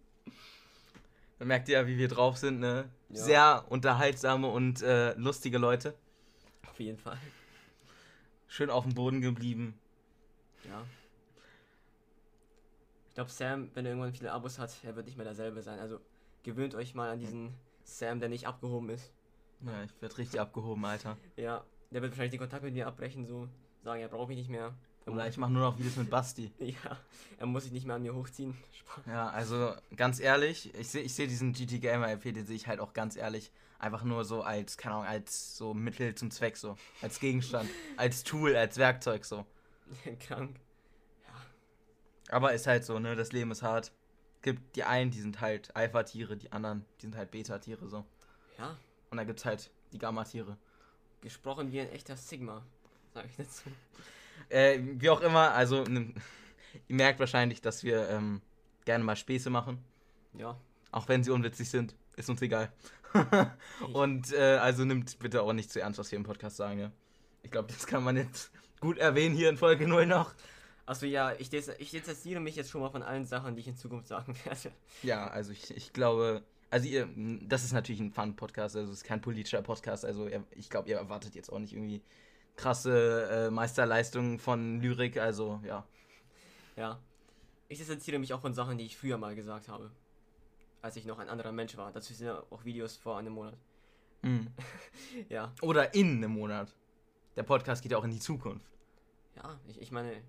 Dann 1.40 1.48
merkt 1.50 1.68
ihr 1.68 1.80
ja, 1.80 1.86
wie 1.86 1.98
wir 1.98 2.08
drauf 2.08 2.38
sind, 2.38 2.62
ne? 2.62 2.90
Ja. 3.10 3.22
Sehr 3.22 3.66
unterhaltsame 3.68 4.48
und 4.48 4.82
äh, 4.82 5.14
lustige 5.16 5.58
Leute. 5.58 5.94
Auf 6.70 6.80
jeden 6.80 6.98
Fall. 6.98 7.18
Schön 8.48 8.70
auf 8.70 8.86
dem 8.86 8.94
Boden 8.94 9.20
geblieben. 9.20 9.78
Ja. 10.64 10.86
Ich 13.10 13.16
glaube, 13.16 13.30
Sam, 13.30 13.70
wenn 13.74 13.86
er 13.86 13.92
irgendwann 13.92 14.14
viele 14.14 14.32
Abos 14.32 14.58
hat, 14.58 14.74
er 14.84 14.96
wird 14.96 15.06
nicht 15.06 15.18
mehr 15.18 15.26
derselbe 15.26 15.62
sein. 15.62 15.80
Also 15.80 16.00
gewöhnt 16.44 16.76
euch 16.76 16.96
mal 16.96 17.12
an 17.12 17.20
diesen 17.20 17.54
Sam, 17.84 18.20
der 18.20 18.30
nicht 18.30 18.48
abgehoben 18.48 18.90
ist. 18.90 19.12
Ja, 19.62 19.84
ich 19.84 20.02
werde 20.02 20.18
richtig 20.18 20.40
abgehoben, 20.40 20.84
Alter. 20.86 21.18
Ja, 21.38 21.64
der 21.92 22.02
wird 22.02 22.12
wahrscheinlich 22.12 22.32
den 22.32 22.40
Kontakt 22.40 22.64
mit 22.64 22.74
mir 22.74 22.88
abbrechen, 22.88 23.26
so 23.26 23.48
sagen, 23.84 24.02
er 24.02 24.10
braucht 24.10 24.30
mich 24.30 24.38
nicht 24.38 24.50
mehr. 24.50 24.74
Er 25.06 25.14
Oder 25.14 25.28
ich 25.28 25.38
mache 25.38 25.52
nur 25.52 25.62
noch 25.62 25.78
Videos 25.78 25.96
mit 25.98 26.10
Basti. 26.10 26.52
Ja, 26.60 26.98
er 27.38 27.46
muss 27.46 27.64
sich 27.64 27.72
nicht 27.72 27.86
mehr 27.86 27.96
an 27.96 28.02
mir 28.02 28.16
hochziehen. 28.16 28.58
Ja, 29.08 29.30
also 29.30 29.74
ganz 29.96 30.20
ehrlich, 30.20 30.74
ich 30.76 30.90
sehe 30.90 31.02
ich 31.02 31.14
seh 31.16 31.26
diesen 31.26 31.54
GT 31.54 31.82
Gamer 31.82 32.10
LP, 32.10 32.34
den 32.34 32.46
sehe 32.46 32.56
ich 32.56 32.68
halt 32.68 32.80
auch 32.80 32.94
ganz 32.94 33.16
ehrlich 33.16 33.52
einfach 33.80 34.04
nur 34.04 34.24
so 34.24 34.44
als, 34.44 34.78
keine 34.78 34.96
Ahnung, 34.96 35.08
als 35.08 35.58
so 35.58 35.74
Mittel 35.74 36.16
zum 36.16 36.32
Zweck 36.32 36.58
so. 36.58 36.78
Als 37.02 37.20
Gegenstand, 37.20 37.70
als 37.98 38.24
Tool, 38.24 38.56
als 38.56 38.78
Werkzeug 38.78 39.26
so. 39.26 39.46
Krank. 40.20 40.60
Aber 42.30 42.54
ist 42.54 42.68
halt 42.68 42.86
so, 42.86 43.00
ne, 43.00 43.16
das 43.16 43.32
Leben 43.32 43.52
ist 43.52 43.62
hart. 43.62 43.92
Gibt 44.44 44.76
die 44.76 44.84
einen, 44.84 45.10
die 45.10 45.20
sind 45.20 45.42
halt 45.42 45.76
Alpha-Tiere, 45.76 46.38
die 46.38 46.52
anderen, 46.52 46.86
die 47.02 47.08
sind 47.08 47.16
halt 47.16 47.32
Beta-Tiere 47.32 47.88
so. 47.90 48.06
Ja, 48.60 48.78
Und 49.10 49.18
dann 49.18 49.26
gibt's 49.26 49.46
halt 49.46 49.72
die 49.92 49.98
Gamma-Tiere. 49.98 50.58
gesprochen 51.22 51.72
wie 51.72 51.80
ein 51.82 51.90
echter 51.90 52.16
Sigma, 52.18 52.64
sag 53.14 53.26
ich 53.26 53.36
dazu. 53.38 53.64
Äh, 54.50 54.80
wie 54.82 55.10
auch 55.10 55.22
immer, 55.22 55.52
also 55.54 55.84
ne, 55.86 56.14
ihr 56.88 56.96
merkt 56.96 57.20
wahrscheinlich, 57.20 57.62
dass 57.62 57.84
wir 57.84 58.10
ähm, 58.10 58.42
gerne 58.86 59.04
mal 59.04 59.16
Späße 59.16 59.50
machen. 59.50 59.84
Ja, 60.34 60.58
Auch 60.92 61.08
wenn 61.08 61.24
sie 61.24 61.32
unwitzig 61.32 61.70
sind, 61.70 61.96
ist 62.16 62.30
uns 62.30 62.42
egal. 62.42 62.72
Und 63.94 64.34
äh, 64.34 64.58
also 64.58 64.84
nimmt 64.86 65.18
bitte 65.20 65.42
auch 65.42 65.54
nicht 65.54 65.72
zu 65.72 65.80
ernst, 65.80 66.00
was 66.00 66.12
wir 66.12 66.18
im 66.18 66.24
Podcast 66.24 66.58
sagen. 66.58 66.80
Ja? 66.80 66.92
Ich 67.44 67.52
glaube, 67.52 67.72
das 67.72 67.88
kann 67.88 68.04
man 68.04 68.18
jetzt 68.18 68.52
gut 68.80 68.98
erwähnen 68.98 69.36
hier 69.36 69.50
in 69.50 69.58
Folge 69.58 69.88
0 69.88 70.06
noch. 70.06 70.34
Also 70.86 71.06
ja, 71.06 71.34
ich, 71.34 71.50
dis 71.50 71.70
ich 71.78 71.92
distanziere 71.92 72.40
mich 72.40 72.56
jetzt 72.56 72.70
schon 72.70 72.82
mal 72.82 72.90
von 72.90 73.04
allen 73.04 73.26
Sachen, 73.26 73.56
die 73.56 73.62
ich 73.62 73.68
in 73.68 73.78
Zukunft 73.78 74.08
sagen 74.08 74.36
werde. 74.46 74.72
Ja, 75.02 75.28
also 75.28 75.52
ich, 75.52 75.76
ich 75.76 75.94
glaube, 75.94 76.44
also 76.70 76.88
ihr, 76.88 77.08
das 77.48 77.64
ist 77.64 77.74
natürlich 77.74 78.02
ein 78.02 78.12
Fun-Podcast, 78.12 78.76
also 78.76 78.92
es 78.92 79.00
ist 79.00 79.04
kein 79.04 79.22
politischer 79.22 79.62
Podcast, 79.62 80.06
also 80.06 80.28
ich 80.52 80.70
glaube, 80.70 80.90
ihr 80.90 80.98
erwartet 80.98 81.36
jetzt 81.36 81.52
auch 81.52 81.60
nicht 81.60 81.74
irgendwie 81.74 82.02
krasse 82.56 83.48
äh, 83.48 83.52
Meisterleistungen 83.52 84.40
von 84.40 84.82
Lyrik, 84.82 85.18
also 85.18 85.62
ja. 85.66 85.86
Ja. 86.76 87.00
Ich 87.70 87.78
distanziere 87.78 88.20
mich 88.20 88.34
auch 88.34 88.42
von 88.42 88.54
Sachen, 88.54 88.78
die 88.78 88.86
ich 88.86 88.98
früher 88.98 89.18
mal 89.18 89.36
gesagt 89.36 89.68
habe. 89.68 89.92
Als 90.82 90.96
ich 90.96 91.06
noch 91.06 91.20
ein 91.20 91.30
anderer 91.30 91.52
Mensch 91.52 91.78
war. 91.78 91.92
Dazu 91.92 92.14
sind 92.14 92.28
ja 92.28 92.44
auch 92.50 92.66
Videos 92.66 92.98
vor 92.98 93.18
einem 93.18 93.34
Monat. 93.34 93.58
Mhm. 94.22 94.48
Ja. 95.30 95.54
Oder 95.62 95.94
in 95.94 96.18
einem 96.18 96.32
Monat. 96.32 96.76
Der 97.36 97.44
Podcast 97.44 97.82
geht 97.82 97.92
ja 97.92 97.98
auch 97.98 98.04
in 98.04 98.12
die 98.12 98.20
Zukunft. 98.20 98.68
Ja, 99.36 99.60
ich, 99.68 99.82
ich 99.82 99.92
meine, 99.92 100.22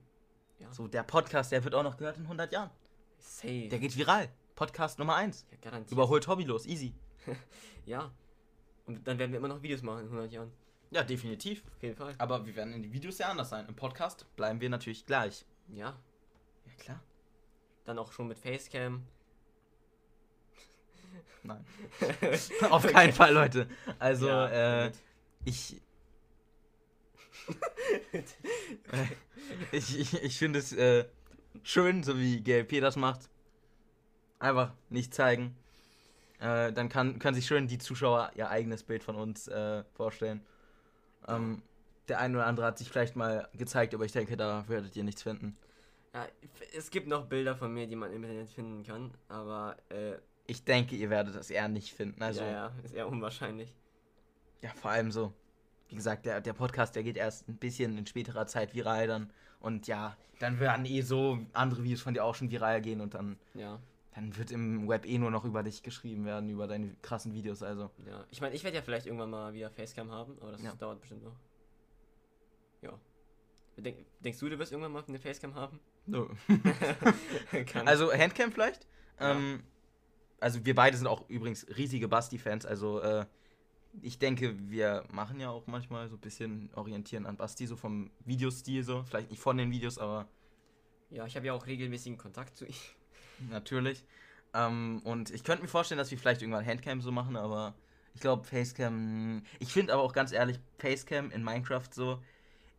So, 0.71 0.89
der 0.89 1.03
Podcast, 1.03 1.53
der 1.53 1.63
wird 1.63 1.75
auch 1.75 1.83
noch 1.83 1.97
gehört 1.97 2.17
in 2.17 2.25
100 2.25 2.53
Jahren. 2.53 2.71
safe. 3.19 3.69
Der 3.69 3.79
geht 3.79 3.97
viral. 3.97 4.29
Podcast 4.57 4.99
Nummer 4.99 5.17
1. 5.17 5.47
ja, 5.51 5.59
garantiert. 5.61 5.93
Überholt 5.93 6.27
hobbylos, 6.29 6.67
easy. 6.67 6.95
Ja. 7.87 8.11
Und 8.87 9.07
dann 9.07 9.19
werden 9.19 9.33
wir 9.33 9.39
immer 9.39 9.49
noch 9.49 9.63
Videos 9.63 9.83
machen 9.83 10.01
in 10.01 10.07
100 10.07 10.33
Jahren. 10.33 10.53
Ja, 10.91 11.03
definitiv. 11.03 11.63
Auf 11.77 11.83
jeden 11.83 11.97
Fall. 11.97 12.15
Aber 12.19 12.47
wir 12.47 12.55
werden 12.57 12.73
in 12.73 12.83
die 12.83 12.93
Videos 12.93 13.19
ja 13.19 13.29
anders 13.29 13.51
sein. 13.51 13.67
Im 13.67 13.75
Podcast 13.77 14.27
bleiben 14.37 14.61
wir 14.61 14.71
natürlich 14.71 15.05
gleich. 15.07 15.45
Ja. 15.69 15.99
Ja, 16.67 16.73
klar. 16.79 17.01
Dann 17.85 17.99
auch 17.99 18.13
schon 18.13 18.29
mit 18.29 18.39
Facecam. 18.39 19.07
Nein. 21.43 21.65
Auf 22.71 22.87
keinen 22.87 23.13
Fall, 23.13 23.35
Leute. 23.35 23.69
Also, 23.99 24.29
Ja, 24.29 24.85
äh, 24.87 24.93
ich. 25.45 25.81
ich 29.73 29.99
ich, 29.99 30.23
ich 30.23 30.39
finde 30.39 30.59
es 30.59 30.73
äh, 30.73 31.05
schön, 31.63 32.03
so 32.03 32.19
wie 32.19 32.43
GLP 32.43 32.81
das 32.81 32.97
macht. 32.97 33.29
Einfach 34.39 34.73
nicht 34.91 35.15
zeigen. 35.15 35.57
Äh, 36.41 36.73
dann 36.73 36.89
kann, 36.89 37.19
können 37.19 37.35
sich 37.35 37.47
schön 37.47 37.69
die 37.69 37.79
Zuschauer 37.79 38.33
ihr 38.35 38.51
eigenes 38.51 38.83
Bild 38.83 39.03
von 39.05 39.17
uns 39.17 39.49
äh, 39.49 39.85
vorstellen. 39.95 40.45
Ähm, 41.27 41.63
der 42.09 42.21
eine 42.21 42.37
oder 42.37 42.47
andere 42.47 42.67
hat 42.67 42.79
sich 42.79 42.89
vielleicht 42.89 43.17
mal 43.17 43.49
gezeigt, 43.55 43.95
aber 43.95 44.05
ich 44.05 44.13
denke, 44.13 44.37
da 44.37 44.65
werdet 44.69 44.95
ihr 44.97 45.05
nichts 45.05 45.23
finden. 45.23 45.57
Ja, 46.13 46.27
es 46.77 46.91
gibt 46.91 47.09
noch 47.09 47.27
Bilder 47.27 47.57
von 47.57 47.73
mir, 47.73 47.87
die 47.87 47.97
man 47.97 48.13
im 48.13 48.23
Internet 48.23 48.51
finden 48.51 48.85
kann, 48.85 49.13
aber 49.29 49.77
äh, 49.89 50.17
Ich 50.47 50.65
denke, 50.65 50.97
ihr 50.97 51.11
werdet 51.11 51.35
das 51.35 51.51
eher 51.51 51.69
nicht 51.69 51.95
finden. 51.95 52.23
Also, 52.23 52.43
ja, 52.43 52.47
ja, 52.47 52.53
ja, 52.53 52.73
ist 52.85 52.95
eher 52.95 53.09
unwahrscheinlich. 53.09 53.75
vor 54.75 54.91
allem 54.91 55.11
so. 55.11 55.33
Wie 55.89 55.95
gesagt, 55.97 56.27
der, 56.27 56.41
der 56.41 56.53
Podcast, 56.55 56.97
der 56.97 57.03
geht 57.03 57.17
erst 57.17 57.49
ein 57.49 57.57
bisschen 57.57 57.99
in 57.99 58.07
späterer 58.07 58.47
Zeit 58.47 58.75
viral 58.75 59.07
dann. 59.07 59.31
Und 59.61 59.87
ja, 59.87 60.17
dann 60.41 60.59
werden 60.61 60.85
eh 60.87 61.01
so 61.03 61.39
andere 61.53 61.85
Videos 61.85 62.01
von 62.03 62.15
dir 62.15 62.25
auch 62.25 62.35
schon 62.35 62.51
viral 62.51 62.81
gehen 62.81 63.01
und 63.01 63.15
dann, 63.15 63.39
Ja, 63.55 63.79
dann 64.15 64.37
wird 64.37 64.51
im 64.51 64.89
Web 64.89 65.07
eh 65.07 65.19
nur 65.19 65.31
noch 65.31 65.45
über 65.45 65.63
dich 65.63 65.83
geschrieben 65.83 66.25
werden, 66.25 66.49
über 66.51 66.67
deine 66.67 66.95
krassen 67.03 67.33
Videos. 67.35 67.63
Also, 67.63 67.91
ja. 68.07 68.25
Ich 68.31 68.41
meine, 68.41 68.55
ich 68.55 68.65
werde 68.65 68.77
ja 68.77 68.83
vielleicht 68.83 69.07
irgendwann 69.07 69.31
mal 69.31 69.53
wieder 69.55 69.71
Facecam 69.71 70.11
haben, 70.11 70.37
aber 70.41 70.53
das 70.53 70.63
Ja. 70.63 70.75
dauert 70.75 71.01
bestimmt 71.01 71.23
noch. 71.25 71.37
Ja. 72.83 72.99
Denk, 73.77 74.05
denkst 74.21 74.39
du, 74.39 74.49
du 74.49 74.59
wirst 74.59 74.73
irgendwann 74.73 74.93
mal 74.93 75.05
eine 75.07 75.19
Facecam 75.19 75.55
haben? 75.55 75.81
no. 76.07 76.29
Kann. 77.67 77.89
also 77.89 78.13
Handcam 78.13 78.53
vielleicht. 78.53 78.87
Ja. 79.19 79.33
Ähm, 79.33 79.63
also 80.41 80.65
wir 80.65 80.75
beide 80.75 80.97
sind 80.97 81.07
auch 81.07 81.29
übrigens 81.29 81.67
riesige 81.77 82.07
Basti-Fans. 82.09 82.67
Also 82.67 83.01
äh, 83.01 83.25
ich 84.03 84.19
denke, 84.19 84.55
wir 84.71 85.05
machen 85.13 85.41
ja 85.41 85.51
auch 85.51 85.67
manchmal 85.67 86.09
so 86.09 86.17
ein 86.17 86.21
bisschen 86.21 86.71
orientieren 86.75 87.27
an 87.27 87.37
Basti, 87.37 87.67
so 87.67 87.77
vom 87.77 88.11
Videostil 88.25 88.83
so. 88.83 89.03
Vielleicht 89.05 89.31
nicht 89.31 89.41
von 89.41 89.57
den 89.57 89.71
Videos, 89.71 89.99
aber 89.99 90.29
ja, 91.11 91.27
ich 91.27 91.37
habe 91.37 91.47
ja 91.47 91.53
auch 91.53 91.67
regelmäßigen 91.67 92.19
Kontakt 92.19 92.57
zu 92.57 92.67
ihm. 92.67 92.75
Natürlich. 93.51 94.05
Ähm, 94.53 95.01
und 95.05 95.31
ich 95.31 95.45
könnte 95.45 95.63
mir 95.63 95.69
vorstellen, 95.69 95.99
dass 95.99 96.11
wir 96.11 96.19
vielleicht 96.19 96.43
irgendwann 96.43 96.67
Handcam 96.67 97.01
so 97.01 97.13
machen, 97.13 97.37
aber 97.37 97.75
ich 98.15 98.21
glaube, 98.21 98.45
Facecam. 98.45 99.43
Ich 99.59 99.73
finde 99.73 99.93
aber 99.93 100.03
auch 100.03 100.13
ganz 100.13 100.33
ehrlich, 100.33 100.61
Facecam 100.79 101.31
in 101.31 101.43
Minecraft 101.43 101.89
so 101.93 102.23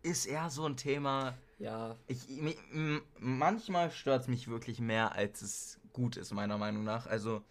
ist 0.01 0.25
eher 0.25 0.50
so 0.50 0.65
ein 0.65 0.77
Thema. 0.77 1.38
Ja, 1.57 1.95
Ich, 2.07 2.27
manchmal 3.19 3.91
stört 3.91 4.24
es 4.24 4.27
mich 4.27 4.48
wirklich 4.48 4.79
mehr, 4.79 5.13
als 5.13 5.41
es 5.41 5.79
gut 5.93 6.17
ist, 6.17 6.34
meiner 6.34 6.57
Meinung 6.57 6.84
nach. 6.84 7.07
Also, 7.07 7.41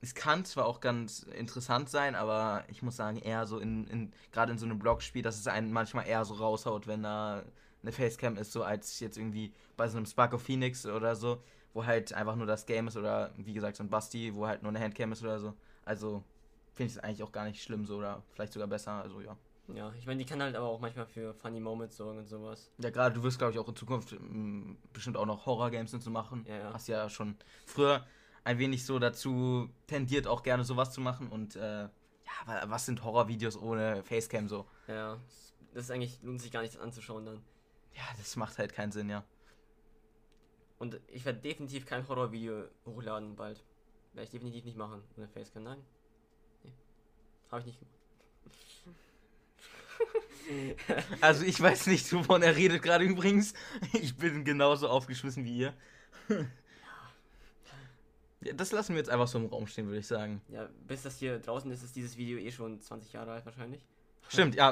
es 0.00 0.14
kann 0.14 0.44
zwar 0.44 0.66
auch 0.66 0.80
ganz 0.80 1.22
interessant 1.22 1.88
sein, 1.88 2.14
aber 2.14 2.64
ich 2.68 2.82
muss 2.82 2.96
sagen, 2.96 3.18
eher 3.18 3.46
so 3.46 3.58
in, 3.58 3.86
in 3.88 4.12
gerade 4.32 4.52
in 4.52 4.58
so 4.58 4.66
einem 4.66 4.78
Blogspiel, 4.78 5.22
dass 5.22 5.38
es 5.38 5.46
einen 5.46 5.72
manchmal 5.72 6.06
eher 6.06 6.24
so 6.24 6.34
raushaut, 6.34 6.86
wenn 6.86 7.02
da 7.02 7.42
eine 7.82 7.92
Facecam 7.92 8.36
ist, 8.36 8.52
so 8.52 8.62
als 8.62 9.00
jetzt 9.00 9.16
irgendwie 9.16 9.52
bei 9.76 9.88
so 9.88 9.96
einem 9.96 10.06
Spark 10.06 10.34
of 10.34 10.42
Phoenix 10.42 10.86
oder 10.86 11.16
so, 11.16 11.42
wo 11.72 11.84
halt 11.84 12.12
einfach 12.12 12.36
nur 12.36 12.46
das 12.46 12.66
Game 12.66 12.88
ist 12.88 12.96
oder 12.96 13.32
wie 13.36 13.54
gesagt 13.54 13.76
so 13.76 13.82
ein 13.82 13.90
Basti, 13.90 14.34
wo 14.34 14.46
halt 14.46 14.62
nur 14.62 14.70
eine 14.70 14.80
Handcam 14.80 15.12
ist 15.12 15.22
oder 15.22 15.38
so. 15.38 15.54
Also 15.84 16.22
finde 16.74 16.90
ich 16.90 16.96
es 16.96 17.02
eigentlich 17.02 17.22
auch 17.22 17.32
gar 17.32 17.44
nicht 17.44 17.62
schlimm 17.62 17.84
so 17.84 17.96
oder 17.96 18.22
vielleicht 18.32 18.52
sogar 18.52 18.68
besser, 18.68 18.92
also 18.92 19.20
ja. 19.20 19.36
ja. 19.74 19.92
Ich 19.98 20.06
meine, 20.06 20.18
die 20.18 20.26
kann 20.26 20.40
halt 20.40 20.54
aber 20.54 20.66
auch 20.66 20.80
manchmal 20.80 21.06
für 21.06 21.34
funny 21.34 21.58
Moments 21.58 21.96
sorgen 21.96 22.18
und 22.18 22.28
sowas. 22.28 22.70
Ja, 22.78 22.90
gerade 22.90 23.14
du 23.16 23.22
wirst, 23.24 23.38
glaube 23.38 23.52
ich, 23.52 23.58
auch 23.58 23.68
in 23.68 23.74
Zukunft 23.74 24.12
m, 24.12 24.76
bestimmt 24.92 25.16
auch 25.16 25.26
noch 25.26 25.44
Horror-Games 25.46 25.92
und 25.94 26.02
so 26.02 26.10
machen. 26.10 26.44
Ja, 26.48 26.56
ja. 26.58 26.72
Hast 26.72 26.86
ja 26.86 27.08
schon 27.08 27.36
früher 27.66 28.06
ein 28.48 28.58
wenig 28.58 28.86
so 28.86 28.98
dazu 28.98 29.68
tendiert, 29.86 30.26
auch 30.26 30.42
gerne 30.42 30.64
sowas 30.64 30.90
zu 30.90 31.02
machen. 31.02 31.28
Und 31.28 31.54
äh, 31.56 31.82
ja, 31.82 31.90
was 32.64 32.86
sind 32.86 33.04
Horror-Videos 33.04 33.58
ohne 33.58 34.02
Facecam 34.02 34.48
so? 34.48 34.66
Ja, 34.86 35.18
das 35.74 35.84
ist 35.84 35.90
eigentlich, 35.90 36.18
lohnt 36.22 36.40
sich 36.40 36.50
gar 36.50 36.62
nicht 36.62 36.74
das 36.74 36.80
anzuschauen 36.80 37.26
dann. 37.26 37.42
Ja, 37.94 38.04
das 38.16 38.36
macht 38.36 38.58
halt 38.58 38.72
keinen 38.72 38.90
Sinn, 38.90 39.10
ja. 39.10 39.22
Und 40.78 40.98
ich 41.08 41.26
werde 41.26 41.40
definitiv 41.40 41.84
kein 41.84 42.08
Horrorvideo 42.08 42.64
hochladen 42.86 43.36
bald. 43.36 43.62
Werde 44.14 44.24
ich 44.24 44.30
definitiv 44.30 44.64
nicht 44.64 44.78
machen. 44.78 45.02
Ohne 45.18 45.28
Facecam, 45.28 45.64
nein. 45.64 45.84
Nee. 46.64 46.72
Habe 47.50 47.60
ich 47.60 47.66
nicht 47.66 47.78
gemacht. 47.78 47.94
Also 51.20 51.44
ich 51.44 51.60
weiß 51.60 51.88
nicht, 51.88 52.10
wovon 52.14 52.42
er 52.42 52.56
redet 52.56 52.82
gerade 52.82 53.04
übrigens. 53.04 53.52
Ich 53.92 54.16
bin 54.16 54.44
genauso 54.44 54.88
aufgeschmissen 54.88 55.44
wie 55.44 55.58
ihr. 55.58 55.74
Das 58.54 58.72
lassen 58.72 58.92
wir 58.94 58.98
jetzt 58.98 59.10
einfach 59.10 59.28
so 59.28 59.38
im 59.38 59.46
Raum 59.46 59.66
stehen, 59.66 59.86
würde 59.86 59.98
ich 59.98 60.06
sagen. 60.06 60.40
Ja, 60.48 60.68
bis 60.86 61.02
das 61.02 61.18
hier 61.18 61.38
draußen 61.38 61.70
ist, 61.70 61.82
ist 61.82 61.96
dieses 61.96 62.16
Video 62.16 62.38
eh 62.38 62.50
schon 62.50 62.80
20 62.80 63.12
Jahre 63.12 63.32
alt 63.32 63.44
wahrscheinlich. 63.46 63.80
Stimmt, 64.28 64.54
ja. 64.54 64.70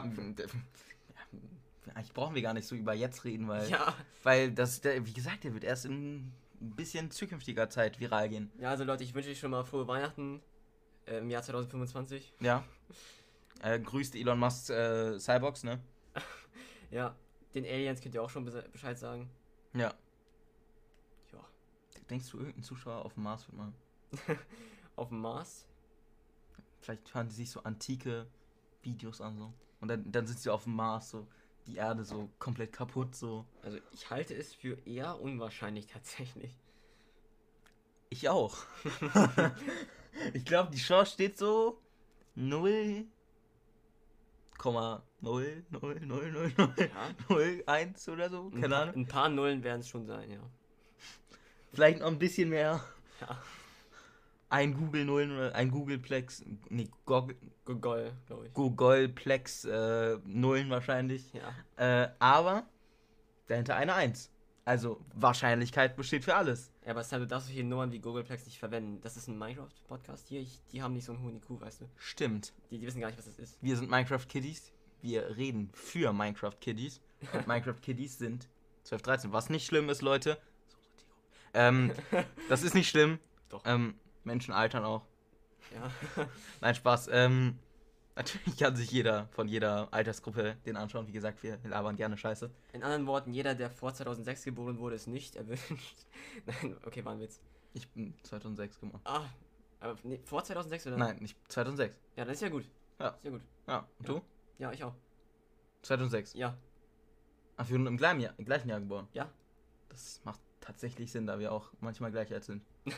Eigentlich 1.94 2.12
brauchen 2.12 2.34
wir 2.34 2.42
gar 2.42 2.52
nicht 2.54 2.66
so 2.66 2.74
über 2.74 2.92
jetzt 2.94 3.24
reden, 3.24 3.48
weil, 3.48 3.68
Ja. 3.70 3.94
weil 4.22 4.50
das, 4.52 4.80
der, 4.80 5.06
wie 5.06 5.12
gesagt, 5.12 5.44
der 5.44 5.54
wird 5.54 5.64
erst 5.64 5.86
in 5.86 6.32
ein 6.60 6.70
bisschen 6.74 7.10
zukünftiger 7.10 7.68
Zeit 7.70 8.00
viral 8.00 8.28
gehen. 8.28 8.50
Ja, 8.58 8.70
also 8.70 8.84
Leute, 8.84 9.04
ich 9.04 9.14
wünsche 9.14 9.30
euch 9.30 9.38
schon 9.38 9.50
mal 9.50 9.64
frohe 9.64 9.86
Weihnachten 9.86 10.42
äh, 11.06 11.18
im 11.18 11.30
Jahr 11.30 11.42
2025. 11.42 12.34
Ja. 12.40 12.64
Äh, 13.62 13.80
grüßt 13.80 14.14
Elon 14.16 14.38
Musk 14.38 14.70
äh, 14.70 15.18
Cyborgs, 15.18 15.64
ne? 15.64 15.80
Ja, 16.90 17.16
den 17.54 17.64
Aliens 17.64 18.00
könnt 18.00 18.14
ihr 18.14 18.22
auch 18.22 18.30
schon 18.30 18.44
Bescheid 18.44 18.98
sagen. 18.98 19.28
Ja. 19.74 19.92
Denkst 22.10 22.30
du, 22.30 22.38
irgendein 22.38 22.62
Zuschauer 22.62 23.04
auf 23.04 23.14
dem 23.14 23.24
Mars 23.24 23.46
wird 23.48 23.56
mal. 23.56 23.72
Auf 24.96 25.08
dem 25.08 25.20
Mars. 25.20 25.66
Vielleicht 26.80 27.12
hören 27.14 27.28
die 27.28 27.34
sich 27.34 27.50
so 27.50 27.62
antike 27.64 28.26
Videos 28.82 29.20
an 29.20 29.36
so. 29.36 29.52
Und 29.80 29.88
dann, 29.88 30.10
dann 30.10 30.26
sind 30.26 30.38
sie 30.38 30.50
auf 30.50 30.64
dem 30.64 30.74
Mars 30.74 31.10
so, 31.10 31.26
die 31.66 31.76
Erde 31.76 32.04
so 32.04 32.30
komplett 32.38 32.72
kaputt 32.72 33.14
so. 33.14 33.44
Also 33.62 33.78
ich 33.92 34.08
halte 34.08 34.34
es 34.34 34.54
für 34.54 34.78
eher 34.86 35.20
unwahrscheinlich 35.20 35.86
tatsächlich. 35.86 36.56
Ich 38.08 38.28
auch. 38.28 38.56
ich 40.32 40.44
glaube, 40.44 40.70
die 40.70 40.78
Chance 40.78 41.12
steht 41.12 41.36
so 41.36 41.78
0, 42.36 43.04
0, 44.62 45.02
0, 45.20 45.64
0, 45.70 46.00
0, 46.00 46.32
0, 46.32 46.52
0, 46.56 46.74
Ja. 46.78 47.10
0, 47.28 47.64
1 47.66 48.08
oder 48.08 48.30
so. 48.30 48.50
Ein 48.54 48.60
Keine 48.60 48.76
Ahnung. 48.76 48.94
ein 48.94 49.06
paar 49.08 49.28
Nullen 49.28 49.62
werden 49.62 49.80
es 49.80 49.88
schon 49.88 50.06
sein, 50.06 50.30
ja. 50.30 50.40
Vielleicht 51.76 52.00
noch 52.00 52.06
ein 52.08 52.18
bisschen 52.18 52.48
mehr. 52.48 52.82
Ja. 53.20 53.42
Ein 54.48 54.74
Google 54.74 55.04
Nullen 55.04 55.32
oder 55.32 55.54
ein 55.54 55.70
Googleplex. 55.70 56.44
Nee, 56.70 56.88
Gog- 57.04 57.34
Gogol, 57.64 58.12
glaube 58.26 58.46
ich. 58.46 58.54
Googleplex 58.54 59.64
äh, 59.64 60.18
Nullen 60.24 60.70
wahrscheinlich. 60.70 61.32
Ja. 61.34 62.02
Äh, 62.04 62.10
aber 62.18 62.64
dahinter 63.48 63.76
eine 63.76 63.94
1. 63.94 64.30
Also 64.64 65.00
Wahrscheinlichkeit 65.14 65.96
besteht 65.96 66.24
für 66.24 66.34
alles. 66.34 66.72
Ja, 66.84 66.92
aber 66.92 67.02
du 67.02 67.26
darfst 67.26 67.48
solche 67.48 67.62
Nummern 67.64 67.92
wie 67.92 67.98
Googleplex 67.98 68.46
nicht 68.46 68.58
verwenden. 68.58 69.00
Das 69.00 69.16
ist 69.16 69.28
ein 69.28 69.38
Minecraft-Podcast 69.38 70.26
hier. 70.28 70.40
Ich, 70.40 70.60
die 70.72 70.82
haben 70.82 70.94
nicht 70.94 71.04
so 71.04 71.12
einen 71.12 71.22
hohen 71.22 71.36
IQ, 71.36 71.60
weißt 71.60 71.82
du. 71.82 71.84
Stimmt. 71.96 72.52
Die, 72.70 72.78
die 72.78 72.86
wissen 72.86 73.00
gar 73.00 73.08
nicht, 73.08 73.18
was 73.18 73.26
das 73.26 73.38
ist. 73.38 73.58
Wir 73.62 73.76
sind 73.76 73.90
Minecraft 73.90 74.26
Kiddies. 74.28 74.72
Wir 75.02 75.36
reden 75.36 75.70
für 75.74 76.12
Minecraft 76.12 76.54
Kiddies. 76.60 77.00
Und 77.32 77.46
Minecraft 77.48 77.80
Kiddies 77.82 78.18
sind 78.18 78.48
12, 78.84 79.02
13. 79.02 79.32
Was 79.32 79.50
nicht 79.50 79.66
schlimm 79.66 79.88
ist, 79.88 80.02
Leute. 80.02 80.38
Ähm, 81.56 81.92
das 82.48 82.62
ist 82.62 82.74
nicht 82.74 82.88
schlimm. 82.88 83.18
Doch. 83.48 83.62
Ähm, 83.64 83.98
Menschen 84.24 84.52
altern 84.52 84.84
auch. 84.84 85.02
Ja. 85.74 86.26
Nein, 86.60 86.74
Spaß. 86.74 87.08
Ähm, 87.10 87.58
natürlich 88.14 88.56
kann 88.58 88.76
sich 88.76 88.90
jeder 88.90 89.28
von 89.28 89.48
jeder 89.48 89.88
Altersgruppe 89.92 90.56
den 90.66 90.76
anschauen. 90.76 91.06
Wie 91.08 91.12
gesagt, 91.12 91.42
wir 91.42 91.58
labern 91.64 91.96
gerne 91.96 92.16
Scheiße. 92.16 92.50
In 92.72 92.82
anderen 92.82 93.06
Worten, 93.06 93.32
jeder, 93.32 93.54
der 93.54 93.70
vor 93.70 93.94
2006 93.94 94.44
geboren 94.44 94.78
wurde, 94.78 94.96
ist 94.96 95.06
nicht 95.06 95.36
erwünscht. 95.36 95.96
Nein, 96.46 96.76
okay, 96.84 97.04
war 97.04 97.12
ein 97.12 97.20
Witz. 97.20 97.40
Ich 97.72 97.88
bin 97.90 98.14
2006 98.22 98.80
geboren. 98.80 99.00
Ah, 99.04 99.24
aber 99.80 99.96
nee, 100.02 100.20
vor 100.24 100.44
2006 100.44 100.86
oder? 100.88 100.96
Nein, 100.96 101.16
nicht 101.18 101.36
2006. 101.48 101.98
Ja, 102.16 102.24
das 102.24 102.34
ist 102.34 102.42
ja 102.42 102.48
gut. 102.48 102.64
Ja. 102.98 103.18
Sehr 103.22 103.30
gut. 103.32 103.42
Ja, 103.66 103.78
und 103.98 104.08
Ja. 104.08 104.14
du? 104.14 104.22
Ja, 104.58 104.72
ich 104.72 104.84
auch. 104.84 104.94
2006. 105.82 106.34
Ja. 106.34 106.56
Ach, 107.56 107.68
wir 107.68 107.76
sind 107.76 107.86
im 107.86 107.96
gleichen 107.96 108.20
Jahr, 108.20 108.34
im 108.36 108.44
gleichen 108.44 108.68
Jahr 108.68 108.80
geboren. 108.80 109.08
Ja. 109.12 109.30
Das 109.88 110.20
macht 110.24 110.40
tatsächlich 110.66 111.12
Sinn, 111.12 111.26
da 111.26 111.38
wir 111.38 111.52
auch 111.52 111.70
manchmal 111.80 112.10
gleich 112.10 112.32
alt 112.32 112.44
sind. 112.44 112.62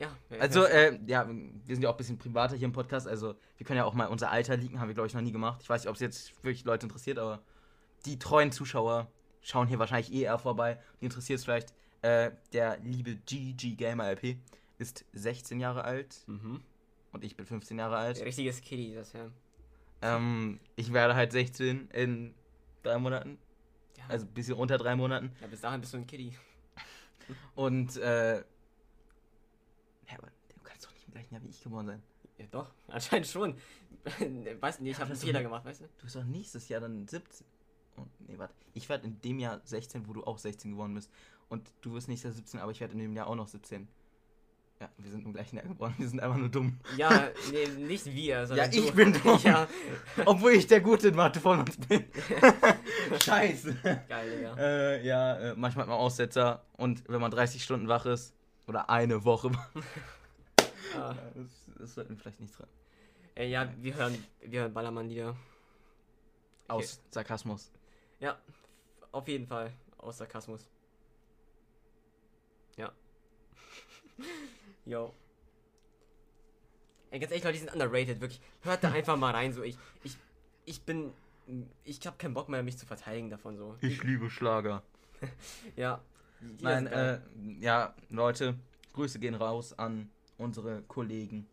Ja. 0.00 0.08
Also, 0.40 0.64
äh, 0.64 0.98
ja, 1.06 1.28
wir 1.28 1.74
sind 1.76 1.82
ja 1.82 1.88
auch 1.88 1.94
ein 1.94 1.98
bisschen 1.98 2.18
privater 2.18 2.56
hier 2.56 2.64
im 2.66 2.72
Podcast. 2.72 3.06
Also, 3.06 3.36
wir 3.56 3.64
können 3.64 3.76
ja 3.76 3.84
auch 3.84 3.94
mal 3.94 4.06
unser 4.06 4.32
Alter 4.32 4.56
leaken, 4.56 4.80
haben 4.80 4.88
wir, 4.88 4.94
glaube 4.94 5.06
ich, 5.06 5.14
noch 5.14 5.20
nie 5.20 5.30
gemacht. 5.30 5.60
Ich 5.62 5.68
weiß 5.68 5.82
nicht, 5.82 5.88
ob 5.88 5.94
es 5.94 6.00
jetzt 6.00 6.34
wirklich 6.42 6.64
Leute 6.64 6.86
interessiert, 6.86 7.18
aber 7.20 7.40
die 8.04 8.18
treuen 8.18 8.50
Zuschauer 8.50 9.06
schauen 9.42 9.68
hier 9.68 9.78
wahrscheinlich 9.78 10.12
eh 10.12 10.22
eher 10.22 10.38
vorbei. 10.38 10.80
Die 11.00 11.04
interessiert 11.04 11.38
es 11.38 11.44
vielleicht. 11.44 11.72
Äh, 12.02 12.32
der 12.52 12.78
liebe 12.78 13.14
GG 13.14 13.76
Gamer 13.76 14.10
LP 14.10 14.38
ist 14.78 15.04
16 15.12 15.60
Jahre 15.60 15.84
alt 15.84 16.16
Mhm. 16.26 16.60
und 17.12 17.22
ich 17.24 17.36
bin 17.36 17.46
15 17.46 17.78
Jahre 17.78 17.96
alt. 17.96 18.20
Richtiges 18.24 18.60
Kitty, 18.60 18.94
das 18.94 19.12
ja. 19.12 19.30
Ähm, 20.02 20.58
ich 20.74 20.92
werde 20.92 21.14
halt 21.14 21.30
16 21.32 21.88
in 21.92 22.34
drei 22.82 22.98
Monaten. 22.98 23.38
Ja. 23.96 24.04
Also 24.08 24.26
ein 24.26 24.34
bisschen 24.34 24.54
unter 24.54 24.78
drei 24.78 24.96
Monaten. 24.96 25.30
ja, 25.40 25.46
bis 25.46 25.60
dahin 25.60 25.80
bist 25.80 25.94
du 25.94 25.98
ein 25.98 26.06
Kitty. 26.08 26.32
Und, 27.54 27.96
äh. 27.96 28.36
Ja, 28.36 28.44
aber 30.18 30.28
du 30.54 30.62
kannst 30.62 30.86
doch 30.86 30.92
nicht 30.92 31.06
im 31.06 31.12
gleichen 31.12 31.34
Jahr 31.34 31.42
wie 31.42 31.48
ich 31.48 31.62
geboren 31.62 31.86
sein. 31.86 32.02
Ja, 32.38 32.46
doch. 32.50 32.70
Anscheinend 32.88 33.26
schon. 33.26 33.56
weißt 34.60 34.78
du, 34.80 34.84
nee, 34.84 34.90
ich 34.90 34.96
Ja, 34.96 35.00
habe 35.00 35.12
einen 35.12 35.20
Fehler 35.20 35.42
gemacht, 35.42 35.64
weißt 35.64 35.80
du? 35.82 35.84
Du 35.98 36.04
bist 36.04 36.16
doch 36.16 36.24
nächstes 36.24 36.68
Jahr 36.68 36.80
dann 36.80 37.06
17. 37.08 37.46
Und, 37.96 38.28
nee, 38.28 38.38
warte. 38.38 38.54
Ich 38.74 38.88
werde 38.88 39.06
in 39.06 39.20
dem 39.22 39.38
Jahr 39.38 39.60
16, 39.64 40.06
wo 40.06 40.12
du 40.12 40.24
auch 40.24 40.38
16 40.38 40.72
geworden 40.72 40.94
bist. 40.94 41.10
Und 41.48 41.72
du 41.80 41.94
wirst 41.94 42.08
nächstes 42.08 42.30
Jahr 42.30 42.36
17, 42.36 42.60
aber 42.60 42.72
ich 42.72 42.80
werde 42.80 42.92
in 42.94 42.98
dem 43.00 43.14
Jahr 43.14 43.26
auch 43.26 43.36
noch 43.36 43.48
17. 43.48 43.88
Ja, 44.78 44.90
wir 44.98 45.10
sind 45.10 45.24
im 45.24 45.32
gleichen 45.32 45.56
Jahr 45.56 45.64
geboren. 45.66 45.94
Wir 45.96 46.06
sind 46.06 46.20
einfach 46.20 46.36
nur 46.36 46.50
dumm. 46.50 46.78
Ja, 46.98 47.30
nee, 47.50 47.66
nicht 47.86 48.04
wir, 48.04 48.46
sondern 48.46 48.70
Ja, 48.70 48.78
ich 48.78 48.86
du. 48.90 48.94
bin 48.94 49.12
dumm. 49.12 49.40
ja, 49.44 49.66
Obwohl 50.26 50.52
ich 50.52 50.66
der 50.66 50.80
Gute 50.82 51.08
in 51.08 51.16
Mathe 51.16 51.40
von 51.40 51.60
uns 51.60 51.76
bin. 51.78 52.04
Scheiße. 53.22 53.74
geil, 54.08 54.36
Digga. 54.36 54.54
Äh, 54.58 55.06
ja, 55.06 55.36
äh, 55.38 55.54
manchmal 55.56 55.84
hat 55.84 55.88
man 55.88 55.98
Aussetzer. 55.98 56.62
Und 56.76 57.08
wenn 57.08 57.20
man 57.22 57.30
30 57.30 57.62
Stunden 57.62 57.88
wach 57.88 58.04
ist, 58.06 58.34
oder 58.66 58.90
eine 58.90 59.24
Woche, 59.24 59.50
Ah. 60.94 61.14
das, 61.34 61.46
das 61.78 61.94
sollten 61.94 62.10
wir 62.10 62.16
vielleicht 62.18 62.40
nicht 62.40 62.58
dran. 62.58 62.68
Äh, 63.34 63.48
ja, 63.48 63.68
wir 63.78 63.94
hören, 63.94 64.22
wir 64.40 64.60
hören 64.60 64.72
Ballermann-Lieder. 64.74 65.36
Aus 66.68 67.00
Sarkasmus. 67.10 67.70
Ja, 68.20 68.36
auf 69.12 69.26
jeden 69.28 69.46
Fall. 69.46 69.72
Aus 69.98 70.18
Sarkasmus. 70.18 70.68
Ja. 72.76 72.92
Yo. 74.84 75.12
Ey, 77.10 77.20
ganz 77.20 77.30
ehrlich, 77.30 77.44
Leute, 77.44 77.52
die 77.54 77.64
sind 77.64 77.72
underrated, 77.72 78.20
wirklich. 78.20 78.40
Hört 78.62 78.82
da 78.84 78.92
einfach 78.92 79.16
mal 79.16 79.32
rein, 79.32 79.52
so. 79.52 79.62
Ich, 79.62 79.76
ich, 80.02 80.16
ich 80.64 80.82
bin. 80.82 81.12
Ich 81.84 82.04
hab 82.06 82.18
keinen 82.18 82.34
Bock 82.34 82.48
mehr, 82.48 82.62
mich 82.62 82.76
zu 82.76 82.86
verteidigen 82.86 83.30
davon, 83.30 83.56
so. 83.56 83.76
Ich 83.80 84.02
liebe 84.02 84.30
Schlager. 84.30 84.82
Ja. 85.76 86.02
Nein, 86.60 86.86
äh, 86.86 87.18
ja, 87.60 87.94
Leute, 88.10 88.56
Grüße 88.92 89.18
gehen 89.18 89.34
raus 89.34 89.72
an 89.78 90.10
unsere 90.36 90.82
Kollegen. 90.82 91.48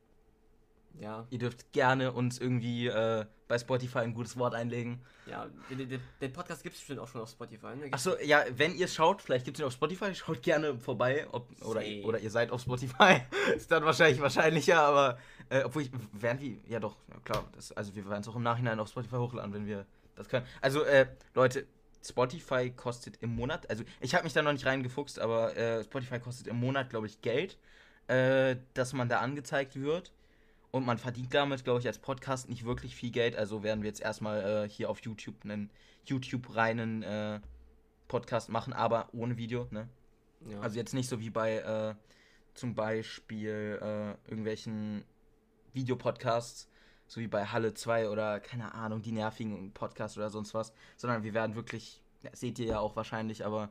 Ja, 0.99 1.25
Ihr 1.29 1.39
dürft 1.39 1.71
gerne 1.73 2.11
uns 2.11 2.39
irgendwie 2.39 2.87
äh, 2.87 3.25
bei 3.47 3.57
Spotify 3.57 3.99
ein 3.99 4.13
gutes 4.13 4.37
Wort 4.37 4.53
einlegen. 4.53 5.01
ja. 5.25 5.47
Den, 5.69 5.89
den, 5.89 6.01
den 6.21 6.33
Podcast 6.33 6.63
gibt's 6.63 6.79
bestimmt 6.79 6.99
auch 6.99 7.07
schon 7.07 7.21
auf 7.21 7.29
Spotify, 7.29 7.75
ne? 7.75 7.87
Achso, 7.91 8.15
ja, 8.23 8.43
wenn 8.55 8.75
ihr 8.75 8.87
schaut, 8.87 9.21
vielleicht 9.21 9.45
gibt 9.45 9.57
es 9.57 9.61
ihn 9.61 9.65
auf 9.65 9.73
Spotify, 9.73 10.13
schaut 10.15 10.41
gerne 10.41 10.77
vorbei. 10.77 11.27
Ob, 11.31 11.47
oder, 11.63 11.81
oder 12.03 12.19
ihr 12.19 12.29
seid 12.29 12.51
auf 12.51 12.61
Spotify. 12.61 13.21
Ist 13.55 13.71
dann 13.71 13.83
wahrscheinlich 13.83 14.21
wahrscheinlicher, 14.21 14.79
aber 14.79 15.17
äh, 15.49 15.63
obwohl 15.63 15.83
ich, 15.83 15.91
werden 16.13 16.39
wir, 16.41 16.57
ja 16.67 16.79
doch, 16.79 16.95
ja 17.09 17.19
klar, 17.23 17.43
das, 17.55 17.71
also 17.71 17.95
wir 17.95 18.07
werden 18.07 18.21
es 18.21 18.27
auch 18.27 18.35
im 18.35 18.43
Nachhinein 18.43 18.79
auf 18.79 18.89
Spotify 18.89 19.15
hochladen, 19.15 19.53
wenn 19.53 19.65
wir 19.65 19.85
das 20.15 20.29
können. 20.29 20.45
Also, 20.61 20.83
äh, 20.83 21.07
Leute, 21.33 21.65
Spotify 22.03 22.69
kostet 22.69 23.17
im 23.21 23.35
Monat, 23.35 23.69
also 23.69 23.83
ich 24.01 24.13
habe 24.13 24.25
mich 24.25 24.33
da 24.33 24.41
noch 24.41 24.51
nicht 24.51 24.65
reingefuchst, 24.65 25.19
aber 25.19 25.55
äh, 25.55 25.83
Spotify 25.83 26.19
kostet 26.19 26.47
im 26.47 26.57
Monat, 26.57 26.89
glaube 26.89 27.07
ich, 27.07 27.21
Geld, 27.21 27.57
äh, 28.07 28.57
dass 28.73 28.93
man 28.93 29.09
da 29.09 29.19
angezeigt 29.19 29.79
wird. 29.79 30.11
Und 30.73 30.87
man 30.87 30.97
verdient 30.97 31.31
damit, 31.35 31.63
glaube 31.63 31.81
ich, 31.81 31.85
als 31.85 31.99
Podcast 31.99 32.49
nicht 32.49 32.65
wirklich 32.65 32.95
viel 32.95 33.11
Geld. 33.11 33.35
Also 33.35 33.61
werden 33.61 33.83
wir 33.83 33.89
jetzt 33.89 34.01
erstmal 34.01 34.65
äh, 34.65 34.67
hier 34.67 34.89
auf 34.89 35.01
YouTube 35.01 35.35
einen 35.43 35.69
YouTube-reinen 36.05 37.03
äh, 37.03 37.39
Podcast 38.07 38.49
machen, 38.49 38.73
aber 38.73 39.07
ohne 39.13 39.37
Video, 39.37 39.67
ne? 39.69 39.87
Ja. 40.49 40.59
Also 40.61 40.77
jetzt 40.77 40.95
nicht 40.95 41.07
so 41.07 41.19
wie 41.19 41.29
bei 41.29 41.57
äh, 41.57 41.93
zum 42.55 42.73
Beispiel 42.73 43.79
äh, 43.83 44.27
irgendwelchen 44.27 45.03
Videopodcasts, 45.73 46.67
so 47.05 47.21
wie 47.21 47.27
bei 47.27 47.45
Halle 47.45 47.75
2 47.75 48.09
oder 48.09 48.39
keine 48.39 48.73
Ahnung, 48.73 49.03
die 49.03 49.11
nervigen 49.11 49.73
Podcasts 49.73 50.17
oder 50.17 50.31
sonst 50.31 50.55
was, 50.55 50.73
sondern 50.97 51.21
wir 51.21 51.35
werden 51.35 51.55
wirklich, 51.55 52.01
ja, 52.23 52.31
seht 52.33 52.57
ihr 52.57 52.65
ja 52.65 52.79
auch 52.79 52.95
wahrscheinlich, 52.95 53.45
aber 53.45 53.69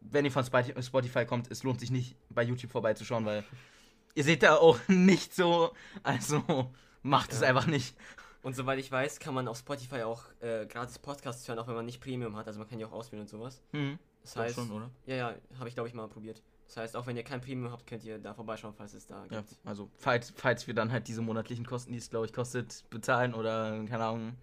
wenn 0.00 0.24
ihr 0.24 0.32
von 0.32 0.44
Spoti- 0.44 0.80
Spotify 0.82 1.26
kommt, 1.26 1.50
es 1.50 1.62
lohnt 1.62 1.80
sich 1.80 1.90
nicht 1.90 2.16
bei 2.30 2.42
YouTube 2.42 2.70
vorbeizuschauen, 2.70 3.26
weil 3.26 3.44
ihr 4.14 4.24
seht 4.24 4.42
da 4.42 4.56
auch 4.56 4.78
nicht 4.88 5.34
so, 5.34 5.72
also 6.02 6.72
macht 7.02 7.32
es 7.32 7.40
Ja. 7.40 7.48
einfach 7.48 7.66
nicht. 7.66 7.96
Und 8.42 8.54
soweit 8.54 8.78
ich 8.78 8.90
weiß, 8.90 9.18
kann 9.20 9.34
man 9.34 9.48
auf 9.48 9.58
Spotify 9.58 10.02
auch 10.02 10.22
äh, 10.40 10.64
gratis 10.66 10.98
Podcasts 10.98 11.46
hören, 11.48 11.58
auch 11.58 11.66
wenn 11.66 11.74
man 11.74 11.84
nicht 11.86 12.00
Premium 12.00 12.36
hat. 12.36 12.46
Also 12.46 12.58
man 12.60 12.68
kann 12.68 12.78
die 12.78 12.84
auch 12.84 12.92
auswählen 12.92 13.22
und 13.22 13.28
sowas. 13.28 13.60
Hm. 13.72 13.98
Das 14.22 14.36
heißt, 14.36 14.54
schon, 14.54 14.70
oder? 14.70 14.90
ja, 15.06 15.16
ja, 15.16 15.34
habe 15.58 15.68
ich 15.68 15.74
glaube 15.74 15.88
ich 15.88 15.94
mal 15.94 16.06
probiert. 16.08 16.42
Das 16.66 16.76
heißt, 16.76 16.96
auch 16.96 17.06
wenn 17.06 17.16
ihr 17.16 17.24
kein 17.24 17.40
Premium 17.40 17.72
habt, 17.72 17.86
könnt 17.86 18.04
ihr 18.04 18.18
da 18.18 18.34
vorbeischauen, 18.34 18.74
falls 18.74 18.92
es 18.92 19.06
da 19.06 19.24
Ja, 19.30 19.40
gibt. 19.40 19.56
also 19.64 19.90
falls, 19.96 20.32
falls 20.36 20.66
wir 20.66 20.74
dann 20.74 20.92
halt 20.92 21.08
diese 21.08 21.22
monatlichen 21.22 21.64
Kosten, 21.66 21.92
die 21.92 21.98
es 21.98 22.10
glaube 22.10 22.26
ich 22.26 22.32
kostet, 22.32 22.84
bezahlen 22.90 23.32
oder 23.34 23.82
keine 23.88 24.04
Ahnung, 24.04 24.36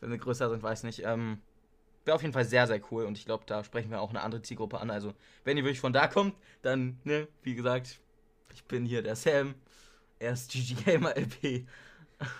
wenn 0.00 0.10
wir 0.10 0.18
größer 0.18 0.48
sind, 0.48 0.62
weiß 0.62 0.82
nicht. 0.84 1.02
Ähm, 1.04 1.40
Wäre 2.04 2.14
auf 2.14 2.22
jeden 2.22 2.32
Fall 2.32 2.46
sehr, 2.46 2.66
sehr 2.66 2.80
cool 2.90 3.04
und 3.04 3.18
ich 3.18 3.26
glaube, 3.26 3.44
da 3.46 3.62
sprechen 3.62 3.90
wir 3.90 4.00
auch 4.00 4.10
eine 4.10 4.22
andere 4.22 4.40
Zielgruppe 4.40 4.80
an. 4.80 4.90
Also, 4.90 5.12
wenn 5.44 5.58
ihr 5.58 5.64
wirklich 5.64 5.80
von 5.80 5.92
da 5.92 6.06
kommt, 6.08 6.34
dann, 6.62 6.98
ne, 7.04 7.28
wie 7.42 7.54
gesagt, 7.54 8.00
Ich 8.58 8.64
bin 8.64 8.84
hier 8.84 9.02
der 9.02 9.14
Sam. 9.14 9.54
Er 10.18 10.32
ist 10.32 10.50
GG 10.50 10.74
Gamer 10.84 11.16
LP. 11.16 11.64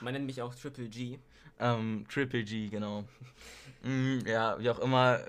Man 0.00 0.12
nennt 0.14 0.26
mich 0.26 0.42
auch 0.42 0.52
Triple 0.52 0.88
G. 0.88 1.20
Ähm, 1.60 2.04
Triple 2.08 2.42
G, 2.42 2.68
genau. 2.68 3.04
mm, 3.84 4.26
ja, 4.26 4.58
wie 4.58 4.68
auch 4.68 4.80
immer. 4.80 5.20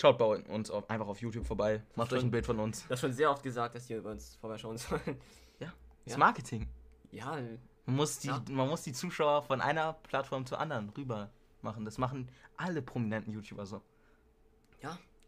Schaut 0.00 0.16
bei 0.16 0.24
uns 0.24 0.70
auf, 0.70 0.88
einfach 0.88 1.08
auf 1.08 1.20
YouTube 1.20 1.44
vorbei. 1.44 1.82
Macht 1.96 2.12
euch 2.12 2.22
ein 2.22 2.30
Bild 2.30 2.46
von 2.46 2.60
uns. 2.60 2.86
Das 2.88 3.00
schon 3.00 3.12
sehr 3.12 3.32
oft 3.32 3.42
gesagt, 3.42 3.74
dass 3.74 3.90
ihr 3.90 3.98
über 3.98 4.12
uns 4.12 4.36
vorbeischauen 4.36 4.78
sollen. 4.78 5.18
Das 5.58 6.12
Ja. 6.12 6.18
Marketing. 6.18 6.68
Ja, 7.10 7.36
Man 7.84 7.96
muss, 7.96 8.20
die, 8.20 8.28
Ja. 8.28 8.40
man 8.48 8.68
muss 8.68 8.82
die 8.82 8.92
Zuschauer 8.92 9.42
von 9.42 9.60
einer 9.60 9.94
Plattform 9.94 10.46
zur 10.46 10.60
anderen 10.60 10.88
rüber 10.90 11.32
machen. 11.62 11.84
Das 11.84 11.98
machen 11.98 12.28
alle 12.56 12.80
prominenten 12.80 13.32
YouTuber 13.32 13.66
so. 13.66 13.82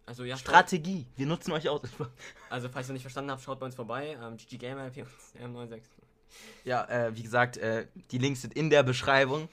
Also 0.07 0.25
ja. 0.25 0.37
Strategie. 0.37 1.07
Wir 1.17 1.27
nutzen 1.27 1.53
euch 1.53 1.69
aus. 1.69 1.83
Also 2.51 2.69
falls 2.69 2.89
ihr 2.89 2.93
nicht 2.93 3.03
verstanden 3.03 3.31
habt, 3.31 3.43
schaut 3.43 3.59
bei 3.61 3.67
uns 3.67 3.75
vorbei. 3.75 4.19
Ähm, 4.23 4.37
GG 4.37 4.59
Gamer 4.59 4.87
LP 4.87 5.07
und 5.41 5.57
M96. 5.57 5.81
Ja, 6.65 6.85
äh, 6.89 7.17
wie 7.17 7.23
gesagt, 7.23 7.57
äh, 7.57 7.87
die 8.11 8.19
Links 8.19 8.43
sind 8.43 8.55
in 8.55 8.69
der 8.69 8.83
Beschreibung. 8.83 9.49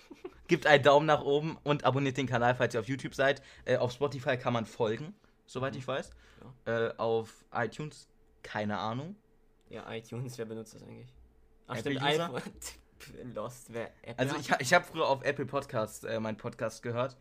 Gebt 0.47 0.65
einen 0.65 0.83
Daumen 0.83 1.05
nach 1.05 1.21
oben 1.21 1.57
und 1.63 1.85
abonniert 1.85 2.17
den 2.17 2.27
Kanal, 2.27 2.55
falls 2.55 2.73
ihr 2.73 2.79
auf 2.79 2.87
YouTube 2.87 3.15
seid. 3.15 3.41
Äh, 3.65 3.77
auf 3.77 3.91
Spotify 3.91 4.37
kann 4.37 4.51
man 4.53 4.65
folgen, 4.65 5.13
soweit 5.45 5.75
ich 5.75 5.87
weiß. 5.87 6.11
Äh, 6.65 6.89
auf 6.97 7.45
iTunes, 7.53 8.07
keine 8.43 8.77
Ahnung. 8.79 9.15
Ja, 9.69 9.91
iTunes, 9.93 10.37
wer 10.37 10.45
benutzt 10.45 10.73
das 10.73 10.83
eigentlich? 10.83 11.13
Ach 11.67 11.77
Apple 11.77 11.91
stimmt, 11.91 12.05
iPhone. 12.05 12.41
Lost, 13.33 13.71
wer 13.71 13.91
Apple 14.01 14.19
Also 14.19 14.35
ich, 14.37 14.51
ich 14.59 14.73
habe 14.73 14.85
früher 14.85 15.07
auf 15.07 15.23
Apple 15.23 15.45
Podcasts 15.45 16.03
äh, 16.03 16.19
meinen 16.19 16.37
Podcast 16.37 16.81
gehört. 16.81 17.17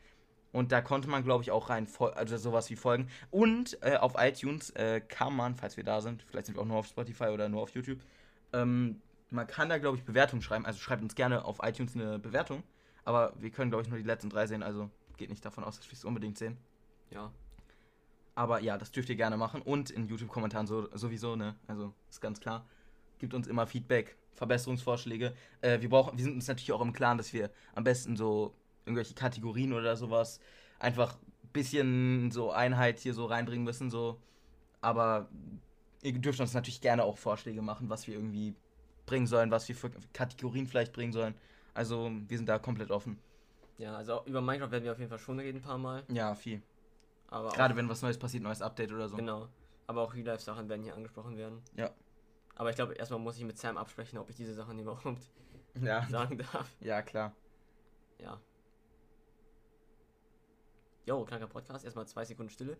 Und 0.52 0.72
da 0.72 0.80
konnte 0.80 1.08
man, 1.08 1.24
glaube 1.24 1.42
ich, 1.42 1.50
auch 1.50 1.68
rein, 1.68 1.86
also 2.14 2.36
sowas 2.36 2.70
wie 2.70 2.76
folgen. 2.76 3.08
Und 3.30 3.78
äh, 3.82 3.96
auf 3.96 4.14
iTunes 4.16 4.70
äh, 4.70 5.00
kann 5.00 5.34
man, 5.34 5.56
falls 5.56 5.76
wir 5.76 5.84
da 5.84 6.00
sind, 6.00 6.22
vielleicht 6.22 6.46
sind 6.46 6.56
wir 6.56 6.62
auch 6.62 6.66
nur 6.66 6.78
auf 6.78 6.86
Spotify 6.86 7.24
oder 7.24 7.48
nur 7.48 7.62
auf 7.62 7.70
YouTube, 7.74 8.00
ähm, 8.52 9.02
man 9.30 9.46
kann 9.46 9.68
da, 9.68 9.78
glaube 9.78 9.98
ich, 9.98 10.04
Bewertungen 10.04 10.42
schreiben. 10.42 10.64
Also 10.64 10.78
schreibt 10.78 11.02
uns 11.02 11.14
gerne 11.14 11.44
auf 11.44 11.58
iTunes 11.62 11.94
eine 11.94 12.18
Bewertung. 12.18 12.62
Aber 13.04 13.32
wir 13.38 13.50
können, 13.50 13.70
glaube 13.70 13.82
ich, 13.82 13.88
nur 13.88 13.98
die 13.98 14.04
letzten 14.04 14.30
drei 14.30 14.46
sehen. 14.46 14.62
Also 14.62 14.90
geht 15.16 15.30
nicht 15.30 15.44
davon 15.44 15.64
aus, 15.64 15.76
dass 15.76 15.86
wir 15.86 15.94
es 15.94 16.04
unbedingt 16.04 16.38
sehen. 16.38 16.56
Ja. 17.10 17.30
Aber 18.34 18.60
ja, 18.60 18.78
das 18.78 18.92
dürft 18.92 19.08
ihr 19.08 19.16
gerne 19.16 19.36
machen. 19.36 19.60
Und 19.60 19.90
in 19.90 20.08
YouTube-Kommentaren 20.08 20.66
so, 20.66 20.88
sowieso, 20.96 21.36
ne? 21.36 21.56
Also 21.66 21.92
ist 22.08 22.20
ganz 22.20 22.40
klar. 22.40 22.64
Gibt 23.18 23.34
uns 23.34 23.48
immer 23.48 23.66
Feedback, 23.66 24.16
Verbesserungsvorschläge. 24.34 25.34
Äh, 25.60 25.80
wir, 25.80 25.88
brauchen, 25.88 26.16
wir 26.16 26.24
sind 26.24 26.34
uns 26.34 26.46
natürlich 26.46 26.72
auch 26.72 26.80
im 26.80 26.92
Klaren, 26.92 27.18
dass 27.18 27.32
wir 27.32 27.50
am 27.74 27.84
besten 27.84 28.16
so 28.16 28.54
irgendwelche 28.88 29.14
Kategorien 29.14 29.72
oder 29.72 29.96
sowas 29.96 30.40
einfach 30.78 31.16
ein 31.16 31.48
bisschen 31.52 32.30
so 32.30 32.50
Einheit 32.50 32.98
hier 32.98 33.14
so 33.14 33.26
reinbringen 33.26 33.64
müssen. 33.64 33.90
So. 33.90 34.20
Aber 34.80 35.28
ihr 36.02 36.12
dürft 36.18 36.40
uns 36.40 36.54
natürlich 36.54 36.80
gerne 36.80 37.04
auch 37.04 37.18
Vorschläge 37.18 37.62
machen, 37.62 37.90
was 37.90 38.06
wir 38.06 38.14
irgendwie 38.14 38.54
bringen 39.06 39.26
sollen, 39.26 39.50
was 39.50 39.68
wir 39.68 39.76
für 39.76 39.90
Kategorien 40.12 40.66
vielleicht 40.66 40.92
bringen 40.92 41.12
sollen. 41.12 41.34
Also 41.74 42.10
wir 42.26 42.36
sind 42.36 42.48
da 42.48 42.58
komplett 42.58 42.90
offen. 42.90 43.18
Ja, 43.78 43.96
also 43.96 44.22
über 44.26 44.40
Minecraft 44.40 44.70
werden 44.72 44.84
wir 44.84 44.92
auf 44.92 44.98
jeden 44.98 45.10
Fall 45.10 45.18
schon 45.18 45.38
reden 45.38 45.58
ein 45.58 45.62
paar 45.62 45.78
Mal. 45.78 46.04
Ja, 46.08 46.34
viel. 46.34 46.62
Aber 47.28 47.50
Gerade 47.50 47.76
wenn 47.76 47.88
was 47.88 48.02
Neues 48.02 48.18
passiert, 48.18 48.42
neues 48.42 48.62
Update 48.62 48.92
oder 48.92 49.08
so. 49.08 49.16
Genau. 49.16 49.48
Aber 49.86 50.02
auch 50.02 50.14
Real-Life-Sachen 50.14 50.68
werden 50.68 50.82
hier 50.82 50.94
angesprochen 50.94 51.36
werden. 51.36 51.62
Ja. 51.76 51.90
Aber 52.56 52.70
ich 52.70 52.76
glaube, 52.76 52.94
erstmal 52.94 53.20
muss 53.20 53.36
ich 53.36 53.44
mit 53.44 53.56
Sam 53.56 53.76
absprechen, 53.76 54.18
ob 54.18 54.28
ich 54.30 54.36
diese 54.36 54.52
Sachen 54.54 54.78
überhaupt 54.78 55.30
Ja, 55.80 56.06
sagen 56.10 56.38
darf. 56.38 56.74
ja 56.80 57.02
klar. 57.02 57.34
Ja. 58.18 58.40
Jo, 61.08 61.24
kranker 61.24 61.46
Podcast. 61.46 61.86
Erstmal 61.86 62.06
zwei 62.06 62.22
Sekunden 62.26 62.50
Stille. 62.50 62.76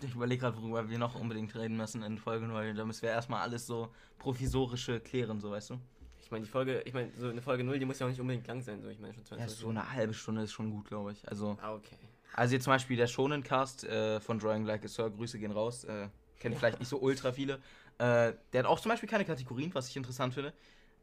Ich 0.00 0.14
überlege 0.14 0.40
gerade, 0.40 0.56
worüber 0.56 0.88
wir 0.88 0.96
noch 0.96 1.14
unbedingt 1.14 1.54
reden 1.54 1.76
müssen 1.76 2.02
in 2.02 2.16
Folge 2.16 2.46
0. 2.46 2.72
Da 2.72 2.86
müssen 2.86 3.02
wir 3.02 3.10
erstmal 3.10 3.42
alles 3.42 3.66
so 3.66 3.90
provisorische 4.18 5.00
klären, 5.00 5.38
so 5.38 5.50
weißt 5.50 5.68
du? 5.68 5.74
Ich 6.22 6.30
meine, 6.30 6.46
die 6.46 6.50
Folge, 6.50 6.80
ich 6.86 6.94
meine, 6.94 7.10
so 7.18 7.28
eine 7.28 7.42
Folge 7.42 7.62
0, 7.62 7.78
die 7.78 7.84
muss 7.84 7.98
ja 7.98 8.06
auch 8.06 8.10
nicht 8.10 8.22
unbedingt 8.22 8.46
lang 8.46 8.62
sein. 8.62 8.80
So, 8.80 8.88
ich 8.88 8.98
meine 8.98 9.12
schon 9.12 9.20
Ja, 9.38 9.46
22 9.46 9.58
so 9.58 9.68
eine 9.68 9.92
halbe 9.92 10.14
Stunde 10.14 10.40
ist 10.44 10.52
schon 10.52 10.70
gut, 10.70 10.86
glaube 10.86 11.12
ich. 11.12 11.28
Also, 11.28 11.58
Ah, 11.60 11.74
okay. 11.74 11.98
also 12.32 12.54
jetzt 12.54 12.64
zum 12.64 12.72
Beispiel 12.72 12.96
der 12.96 13.06
Shonen-Cast 13.06 13.84
äh, 13.84 14.18
von 14.22 14.38
Drawing 14.38 14.64
Like 14.64 14.86
a 14.86 14.88
Sir, 14.88 15.10
Grüße 15.10 15.38
gehen 15.38 15.52
raus. 15.52 15.84
Äh, 15.84 16.08
kennen 16.38 16.56
vielleicht 16.56 16.78
nicht 16.78 16.88
so 16.88 16.98
ultra 17.02 17.32
viele. 17.32 17.56
Äh, 17.98 18.32
der 18.54 18.60
hat 18.60 18.64
auch 18.64 18.80
zum 18.80 18.88
Beispiel 18.92 19.10
keine 19.10 19.26
Kategorien, 19.26 19.74
was 19.74 19.88
ich 19.90 19.96
interessant 19.98 20.32
finde. 20.32 20.54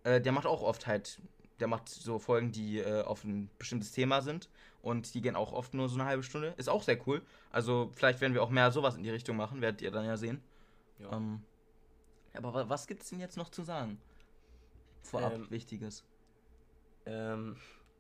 Äh, 0.04 0.20
der 0.20 0.32
macht 0.32 0.48
auch 0.48 0.64
oft 0.64 0.88
halt, 0.88 1.22
der 1.60 1.68
macht 1.68 1.90
so 1.90 2.20
Folgen, 2.20 2.52
die 2.52 2.80
äh, 2.80 3.04
auf 3.04 3.24
ein 3.24 3.50
bestimmtes 3.58 3.92
Thema 3.92 4.22
sind. 4.22 4.50
Und 4.82 5.14
die 5.14 5.22
gehen 5.22 5.36
auch 5.36 5.52
oft 5.54 5.74
nur 5.74 5.90
so 5.90 5.96
eine 5.96 6.06
halbe 6.06 6.24
Stunde. 6.24 6.54
Ist 6.58 6.70
auch 6.70 6.84
sehr 6.84 7.06
cool. 7.08 7.22
Also 7.52 7.92
vielleicht 7.94 8.22
werden 8.22 8.34
wir 8.34 8.44
auch 8.44 8.50
mehr 8.50 8.72
sowas 8.72 8.96
in 8.96 9.04
die 9.04 9.10
Richtung 9.10 9.36
machen, 9.36 9.62
werdet 9.62 9.82
ihr 9.82 9.92
dann 9.92 10.06
ja 10.06 10.18
sehen. 10.18 10.42
Ja. 11.00 11.12
Ähm, 11.12 11.44
aber 12.34 12.54
wa 12.54 12.70
was 12.70 12.88
gibt's 12.88 13.10
denn 13.10 13.20
jetzt 13.20 13.38
noch 13.38 13.50
zu 13.50 13.64
sagen? 13.64 14.00
Vorab 15.02 15.34
Ähm, 15.34 15.50
Wichtiges. 15.50 16.04
Ähm, 17.06 17.58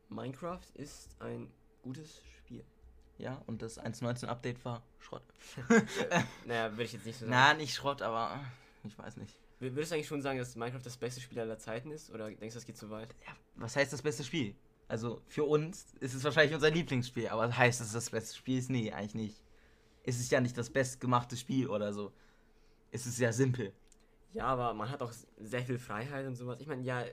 Minecraft 0.09 0.61
ist 0.75 1.15
ein 1.19 1.51
gutes 1.81 2.21
Spiel. 2.37 2.63
Ja, 3.17 3.41
und 3.47 3.61
das 3.61 3.81
1.19 3.81 4.27
Update 4.27 4.63
war 4.63 4.83
Schrott. 4.99 5.23
Naja, 6.45 6.71
würde 6.71 6.83
ich 6.83 6.93
jetzt 6.93 7.05
nicht 7.05 7.17
so 7.17 7.25
sagen. 7.25 7.31
Na, 7.31 7.53
nicht 7.53 7.73
Schrott, 7.73 8.01
aber 8.01 8.39
ich 8.83 8.97
weiß 8.97 9.17
nicht. 9.17 9.33
Wür- 9.59 9.73
Würdest 9.75 9.91
du 9.91 9.95
eigentlich 9.95 10.07
schon 10.07 10.21
sagen, 10.21 10.37
dass 10.39 10.55
Minecraft 10.55 10.81
das 10.83 10.97
beste 10.97 11.21
Spiel 11.21 11.39
aller 11.39 11.57
Zeiten 11.57 11.91
ist? 11.91 12.11
Oder 12.11 12.25
denkst 12.27 12.53
du, 12.53 12.59
das 12.59 12.65
geht 12.65 12.77
zu 12.77 12.89
weit? 12.89 13.15
Ja, 13.25 13.33
was 13.55 13.75
heißt 13.75 13.91
das 13.93 14.01
beste 14.01 14.23
Spiel? 14.23 14.55
Also 14.87 15.21
für 15.27 15.43
uns 15.43 15.93
ist 15.99 16.13
es 16.13 16.23
wahrscheinlich 16.23 16.53
unser 16.55 16.69
Lieblingsspiel, 16.69 17.27
aber 17.27 17.55
heißt 17.55 17.81
es 17.81 17.91
das 17.91 18.09
beste 18.09 18.35
Spiel 18.37 18.59
ist? 18.59 18.69
Nee, 18.69 18.91
eigentlich 18.93 19.15
nicht. 19.15 19.43
Es 20.03 20.19
ist 20.19 20.31
ja 20.31 20.39
nicht 20.39 20.57
das 20.57 20.69
bestgemachte 20.69 21.35
Spiel 21.35 21.67
oder 21.67 21.91
so. 21.91 22.13
Es 22.91 23.05
ist 23.05 23.19
ja 23.19 23.33
simpel. 23.33 23.73
Ja, 24.31 24.45
aber 24.45 24.73
man 24.73 24.89
hat 24.89 25.01
auch 25.01 25.11
sehr 25.39 25.63
viel 25.63 25.77
Freiheit 25.79 26.25
und 26.25 26.35
sowas. 26.35 26.59
Ich 26.61 26.67
meine, 26.67 26.83
ja, 26.83 27.03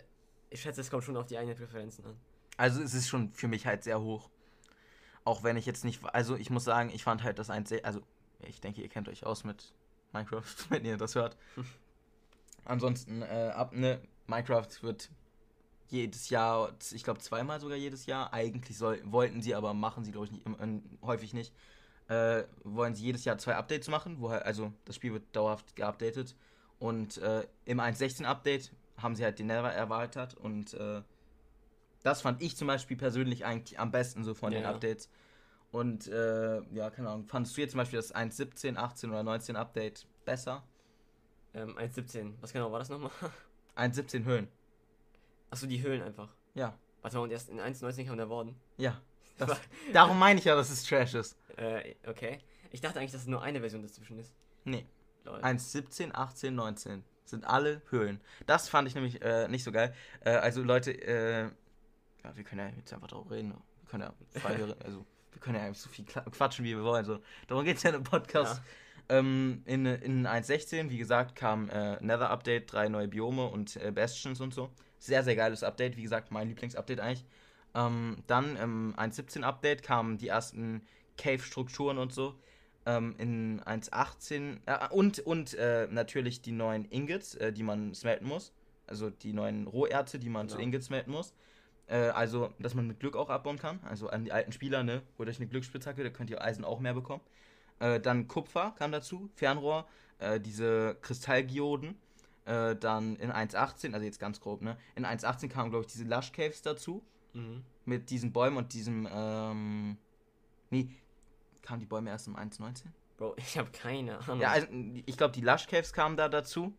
ich 0.50 0.62
schätze, 0.62 0.80
es 0.82 0.90
kommt 0.90 1.02
schon 1.02 1.16
auf 1.16 1.26
die 1.26 1.36
eigenen 1.36 1.56
Präferenzen 1.56 2.04
an. 2.04 2.16
Also 2.56 2.80
es 2.82 2.94
ist 2.94 3.08
schon 3.08 3.32
für 3.32 3.48
mich 3.48 3.66
halt 3.66 3.82
sehr 3.82 4.00
hoch. 4.00 4.30
Auch 5.24 5.42
wenn 5.42 5.56
ich 5.56 5.66
jetzt 5.66 5.84
nicht, 5.84 6.04
also 6.14 6.36
ich 6.36 6.50
muss 6.50 6.64
sagen, 6.64 6.90
ich 6.90 7.02
fand 7.02 7.24
halt 7.24 7.38
das 7.38 7.50
ein 7.50 7.66
sehr, 7.66 7.84
also 7.84 8.02
ich 8.46 8.60
denke, 8.60 8.82
ihr 8.82 8.88
kennt 8.88 9.08
euch 9.08 9.24
aus 9.26 9.42
mit 9.42 9.72
Minecraft, 10.12 10.44
wenn 10.68 10.84
ihr 10.84 10.96
das 10.96 11.14
hört. 11.16 11.36
Ansonsten, 12.64 13.22
äh, 13.22 13.52
ab, 13.54 13.74
ne, 13.74 14.00
Minecraft 14.26 14.68
wird 14.82 15.10
jedes 15.88 16.30
Jahr, 16.30 16.72
ich 16.92 17.04
glaube 17.04 17.20
zweimal 17.20 17.60
sogar 17.60 17.76
jedes 17.76 18.06
Jahr, 18.06 18.32
eigentlich 18.32 18.78
soll, 18.78 19.00
wollten 19.04 19.42
sie, 19.42 19.54
aber 19.54 19.74
machen 19.74 20.04
sie, 20.04 20.12
glaube 20.12 20.26
ich, 20.26 20.32
nicht, 20.32 20.46
häufig 21.02 21.34
nicht, 21.34 21.52
äh, 22.08 22.44
wollen 22.64 22.94
sie 22.94 23.04
jedes 23.04 23.24
Jahr 23.24 23.38
zwei 23.38 23.56
Updates 23.56 23.88
machen, 23.88 24.16
wo 24.20 24.30
halt, 24.30 24.44
also 24.44 24.72
das 24.86 24.96
Spiel 24.96 25.12
wird 25.12 25.24
dauerhaft 25.36 25.76
geupdatet 25.76 26.36
und 26.78 27.18
äh, 27.18 27.46
im 27.66 27.80
1.16 27.80 28.24
Update 28.24 28.72
haben 28.96 29.14
sie 29.14 29.24
halt 29.24 29.38
den 29.38 29.46
Nether 29.46 29.72
erweitert 29.72 30.34
und 30.34 30.74
äh, 30.74 31.02
das 32.02 32.22
fand 32.22 32.42
ich 32.42 32.56
zum 32.56 32.68
Beispiel 32.68 32.96
persönlich 32.96 33.44
eigentlich 33.44 33.78
am 33.78 33.90
besten 33.90 34.24
so 34.24 34.34
von 34.34 34.52
den 34.52 34.62
Ja. 34.62 34.70
Updates. 34.70 35.08
Und 35.72 36.06
äh, 36.06 36.62
ja, 36.72 36.90
keine 36.90 37.08
Ahnung, 37.10 37.26
fandest 37.26 37.56
du 37.56 37.62
jetzt 37.62 37.72
zum 37.72 37.78
Beispiel 37.78 37.98
das 37.98 38.14
1.17, 38.14 38.76
18 38.76 39.10
oder 39.10 39.22
19 39.24 39.56
Update 39.56 40.06
besser? 40.24 40.62
Ähm, 41.54 41.76
1.17. 41.78 42.34
Was 42.40 42.52
genau 42.52 42.70
war 42.72 42.78
das 42.78 42.88
nochmal? 42.88 43.10
1.17 43.76 44.24
Höhlen. 44.24 44.48
Achso, 45.50 45.66
die 45.66 45.82
Höhlen 45.82 46.02
einfach. 46.02 46.28
Ja, 46.54 46.76
Warte 47.04 47.18
mal, 47.18 47.24
und 47.24 47.32
erst 47.32 47.50
in 47.50 47.60
1.19 47.60 48.06
kam 48.06 48.16
der 48.16 48.28
Worden. 48.28 48.56
ja. 48.78 49.00
Das, 49.36 49.60
darum 49.92 50.16
meine 50.16 50.38
ich 50.38 50.44
ja, 50.44 50.54
dass 50.54 50.70
es 50.70 50.84
Trash 50.84 51.14
ist. 51.14 51.36
Äh, 51.56 51.96
okay. 52.06 52.38
Ich 52.70 52.80
dachte 52.80 53.00
eigentlich, 53.00 53.10
dass 53.10 53.22
es 53.22 53.26
nur 53.26 53.42
eine 53.42 53.58
Version 53.58 53.82
dazwischen 53.82 54.16
ist. 54.16 54.32
Nee. 54.62 54.86
Lol. 55.24 55.40
1.17, 55.40 56.12
18, 56.14 56.54
19 56.54 57.04
sind 57.24 57.44
alle 57.44 57.82
Höhlen. 57.90 58.20
Das 58.46 58.68
fand 58.68 58.86
ich 58.86 58.94
nämlich 58.94 59.20
äh, 59.22 59.48
nicht 59.48 59.64
so 59.64 59.72
geil. 59.72 59.92
Äh, 60.20 60.30
also 60.36 60.62
Leute, 60.62 60.92
äh, 60.92 61.50
ja, 62.22 62.36
wir 62.36 62.44
können 62.44 62.60
ja 62.60 62.76
jetzt 62.76 62.92
einfach 62.92 63.08
darüber 63.08 63.32
reden. 63.32 63.50
Wir 63.50 63.90
können 63.90 64.02
ja 64.04 64.40
frei, 64.40 64.54
also 64.84 65.04
wir 65.32 65.40
können 65.40 65.56
ja 65.56 65.74
so 65.74 65.88
viel 65.88 66.04
quatschen, 66.04 66.64
wie 66.64 66.76
wir 66.76 66.84
wollen. 66.84 67.04
Also, 67.04 67.20
darum 67.48 67.64
geht 67.64 67.78
es 67.78 67.82
ja 67.82 67.90
in 67.90 67.96
einem 67.96 68.04
Podcast. 68.04 68.62
Ähm, 69.08 69.62
in, 69.66 69.86
in 69.86 70.26
1.16, 70.26 70.90
wie 70.90 70.98
gesagt, 70.98 71.36
kam 71.36 71.68
äh, 71.68 71.96
Nether 72.02 72.30
Update, 72.30 72.72
drei 72.72 72.88
neue 72.88 73.08
Biome 73.08 73.46
und 73.46 73.76
äh, 73.76 73.90
Bastions 73.90 74.40
und 74.40 74.54
so. 74.54 74.70
Sehr, 74.98 75.22
sehr 75.22 75.36
geiles 75.36 75.62
Update. 75.62 75.96
Wie 75.96 76.02
gesagt, 76.02 76.30
mein 76.30 76.48
Lieblingsupdate 76.48 77.00
eigentlich. 77.00 77.24
Ähm, 77.74 78.22
dann 78.26 78.56
im 78.56 78.94
1.17 78.96 79.42
Update 79.42 79.82
kamen 79.82 80.16
die 80.16 80.28
ersten 80.28 80.82
Cave-Strukturen 81.18 81.98
und 81.98 82.12
so. 82.12 82.34
Ähm, 82.86 83.14
in 83.18 83.60
1.18 83.62 84.58
äh, 84.66 84.88
und, 84.90 85.18
und 85.20 85.54
äh, 85.54 85.86
natürlich 85.90 86.42
die 86.42 86.52
neuen 86.52 86.84
Ingots, 86.86 87.34
äh, 87.34 87.52
die 87.52 87.62
man 87.62 87.94
smelten 87.94 88.26
muss. 88.26 88.52
Also 88.86 89.10
die 89.10 89.32
neuen 89.32 89.66
Roherze, 89.66 90.18
die 90.18 90.28
man 90.28 90.48
zu 90.48 90.56
Genau. 90.56 90.66
Ingots 90.66 90.86
smelten 90.86 91.10
muss. 91.10 91.34
Äh, 91.86 91.96
also, 91.96 92.52
dass 92.58 92.74
man 92.74 92.86
mit 92.86 93.00
Glück 93.00 93.16
auch 93.16 93.30
abbauen 93.30 93.58
kann. 93.58 93.80
Also 93.84 94.08
an 94.08 94.24
die 94.24 94.32
alten 94.32 94.52
Spieler, 94.52 94.82
ne? 94.82 95.02
Holt 95.18 95.28
euch 95.28 95.36
eine 95.38 95.46
Glücksspitzhacke, 95.46 96.02
da 96.02 96.10
könnt 96.10 96.30
ihr 96.30 96.42
Eisen 96.42 96.64
auch 96.64 96.80
mehr 96.80 96.94
bekommen. 96.94 97.22
Äh, 97.84 98.00
dann 98.00 98.28
Kupfer 98.28 98.74
kam 98.78 98.92
dazu, 98.92 99.28
Fernrohr, 99.34 99.86
äh, 100.18 100.40
diese 100.40 100.96
Kristallgioden. 101.02 101.98
Äh, 102.46 102.76
dann 102.76 103.16
in 103.16 103.30
1.18, 103.30 103.92
also 103.92 104.04
jetzt 104.04 104.18
ganz 104.18 104.40
grob, 104.40 104.62
ne? 104.62 104.78
In 104.96 105.04
1.18 105.04 105.48
kamen, 105.48 105.70
glaube 105.70 105.84
ich, 105.86 105.92
diese 105.92 106.04
Lush 106.04 106.32
Caves 106.32 106.62
dazu. 106.62 107.02
Mhm. 107.34 107.62
Mit 107.84 108.10
diesen 108.10 108.32
Bäumen 108.32 108.56
und 108.56 108.72
diesem, 108.72 109.06
ähm. 109.10 109.98
Nee, 110.70 110.88
kamen 111.62 111.80
die 111.80 111.86
Bäume 111.86 112.10
erst 112.10 112.26
im 112.26 112.36
1.19? 112.36 112.84
Bro, 113.18 113.34
ich 113.38 113.58
habe 113.58 113.70
keine 113.70 114.18
Ahnung. 114.18 114.40
Ja, 114.40 114.50
also 114.52 114.66
ich 115.04 115.16
glaube, 115.18 115.32
die 115.32 115.42
Lush 115.42 115.66
Caves 115.66 115.92
kamen 115.92 116.16
da 116.16 116.28
dazu. 116.28 116.74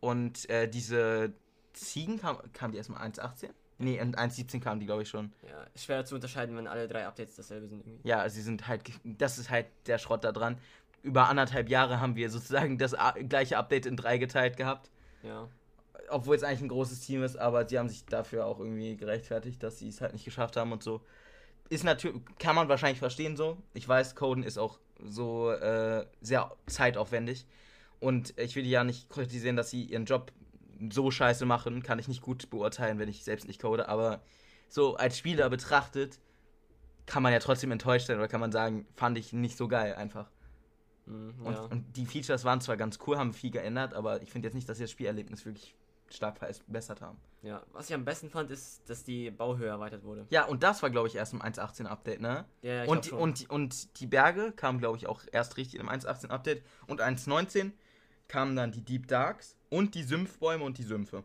Und 0.00 0.50
äh, 0.50 0.68
diese 0.68 1.32
Ziegen 1.72 2.18
kam, 2.18 2.38
kam 2.52 2.72
die 2.72 2.78
erstmal 2.78 3.08
1.18? 3.08 3.50
Nee, 3.78 3.98
in 3.98 4.14
1.17 4.14 4.60
kamen 4.60 4.80
die, 4.80 4.86
glaube 4.86 5.02
ich, 5.02 5.08
schon. 5.08 5.32
Ja, 5.42 5.66
schwer 5.76 6.04
zu 6.04 6.14
unterscheiden, 6.14 6.56
wenn 6.56 6.66
alle 6.66 6.86
drei 6.86 7.06
Updates 7.06 7.36
dasselbe 7.36 7.66
sind 7.66 7.84
irgendwie. 7.86 8.08
Ja, 8.08 8.28
sie 8.28 8.42
sind 8.42 8.68
halt, 8.68 8.82
das 9.02 9.38
ist 9.38 9.50
halt 9.50 9.66
der 9.86 9.98
Schrott 9.98 10.24
da 10.24 10.32
dran. 10.32 10.58
Über 11.02 11.28
anderthalb 11.28 11.68
Jahre 11.68 12.00
haben 12.00 12.16
wir 12.16 12.30
sozusagen 12.30 12.78
das 12.78 12.94
A 12.94 13.12
gleiche 13.12 13.58
Update 13.58 13.86
in 13.86 13.96
drei 13.96 14.18
geteilt 14.18 14.56
gehabt. 14.56 14.90
Ja. 15.22 15.48
Obwohl 16.08 16.36
es 16.36 16.44
eigentlich 16.44 16.62
ein 16.62 16.68
großes 16.68 17.00
Team 17.00 17.22
ist, 17.22 17.36
aber 17.36 17.66
sie 17.68 17.78
haben 17.78 17.88
sich 17.88 18.04
dafür 18.04 18.46
auch 18.46 18.60
irgendwie 18.60 18.96
gerechtfertigt, 18.96 19.62
dass 19.62 19.78
sie 19.78 19.88
es 19.88 20.00
halt 20.00 20.12
nicht 20.12 20.24
geschafft 20.24 20.56
haben 20.56 20.72
und 20.72 20.82
so. 20.82 21.00
Ist 21.68 21.82
natürlich, 21.82 22.20
kann 22.38 22.54
man 22.54 22.68
wahrscheinlich 22.68 22.98
verstehen 22.98 23.36
so. 23.36 23.56
Ich 23.72 23.88
weiß, 23.88 24.14
Coden 24.14 24.44
ist 24.44 24.58
auch 24.58 24.78
so 25.02 25.50
äh, 25.50 26.06
sehr 26.20 26.52
zeitaufwendig. 26.66 27.46
Und 28.00 28.38
ich 28.38 28.54
will 28.54 28.64
die 28.64 28.70
ja 28.70 28.84
nicht 28.84 29.08
kritisieren, 29.08 29.56
dass 29.56 29.70
sie 29.70 29.84
ihren 29.84 30.04
Job 30.04 30.30
so 30.90 31.10
scheiße 31.10 31.46
machen. 31.46 31.82
Kann 31.82 31.98
ich 31.98 32.08
nicht 32.08 32.22
gut 32.22 32.50
beurteilen, 32.50 32.98
wenn 32.98 33.08
ich 33.08 33.24
selbst 33.24 33.46
nicht 33.46 33.60
code. 33.60 33.88
Aber 33.88 34.20
so 34.68 34.96
als 34.96 35.18
Spieler 35.18 35.48
betrachtet, 35.50 36.18
kann 37.06 37.22
man 37.22 37.32
ja 37.32 37.38
trotzdem 37.38 37.70
enttäuscht 37.70 38.06
sein 38.06 38.16
oder 38.16 38.28
kann 38.28 38.40
man 38.40 38.52
sagen, 38.52 38.86
fand 38.94 39.18
ich 39.18 39.32
nicht 39.32 39.56
so 39.56 39.68
geil 39.68 39.94
einfach. 39.94 40.30
Mhm, 41.06 41.34
Und, 41.44 41.52
ja. 41.54 41.60
und 41.64 41.96
die 41.96 42.06
Features 42.06 42.44
waren 42.44 42.60
zwar 42.60 42.76
ganz 42.76 42.98
cool, 43.06 43.18
haben 43.18 43.32
viel 43.34 43.50
geändert, 43.50 43.92
aber 43.94 44.22
ich 44.22 44.30
finde 44.32 44.46
jetzt 44.48 44.54
nicht, 44.54 44.68
dass 44.68 44.78
sie 44.78 44.84
das 44.84 44.90
Spielerlebnis 44.90 45.44
wirklich 45.44 45.74
stark 46.08 46.38
verbessert 46.38 47.00
haben. 47.02 47.18
ja. 47.42 47.62
Was 47.72 47.88
ich 47.88 47.94
am 47.94 48.04
besten 48.04 48.30
fand, 48.30 48.50
ist, 48.50 48.88
dass 48.88 49.04
die 49.04 49.30
Bauhöhe 49.30 49.66
erweitert 49.68 50.04
wurde. 50.04 50.26
Ja, 50.30 50.44
und 50.44 50.62
das 50.62 50.82
war, 50.82 50.90
glaube 50.90 51.08
ich, 51.08 51.16
erst 51.16 51.32
im 51.32 51.42
1.18 51.42 51.86
Update, 51.86 52.20
ne? 52.20 52.44
Ja, 52.62 52.72
ja, 52.72 52.84
ich 52.84 52.88
und, 52.90 53.04
die, 53.04 53.08
schon. 53.10 53.18
und, 53.18 53.40
die- 53.40 53.48
und 53.48 54.00
die 54.00 54.06
Berge 54.06 54.52
kamen, 54.52 54.78
glaube 54.78 54.96
ich, 54.98 55.06
auch 55.06 55.22
erst 55.32 55.56
richtig 55.56 55.80
im 55.80 55.88
1.18 55.88 56.28
Update. 56.28 56.62
Und 56.86 57.00
1.19 57.02 57.72
kamen 58.28 58.56
dann 58.56 58.72
die 58.72 58.80
Deep 58.82 59.06
Darks 59.08 59.56
und 59.70 59.94
die 59.94 60.02
Sümpfbäume 60.02 60.64
und 60.64 60.78
die 60.78 60.82
Sümpfe. 60.82 61.24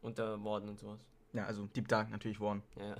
Und 0.00 0.18
der 0.18 0.36
Morden 0.36 0.68
und 0.68 0.78
sowas. 0.78 1.00
Ja, 1.32 1.44
also 1.46 1.66
Deep 1.66 1.88
Dark 1.88 2.10
natürlich 2.10 2.40
worden. 2.40 2.62
Ja, 2.76 2.86
ja. 2.88 2.96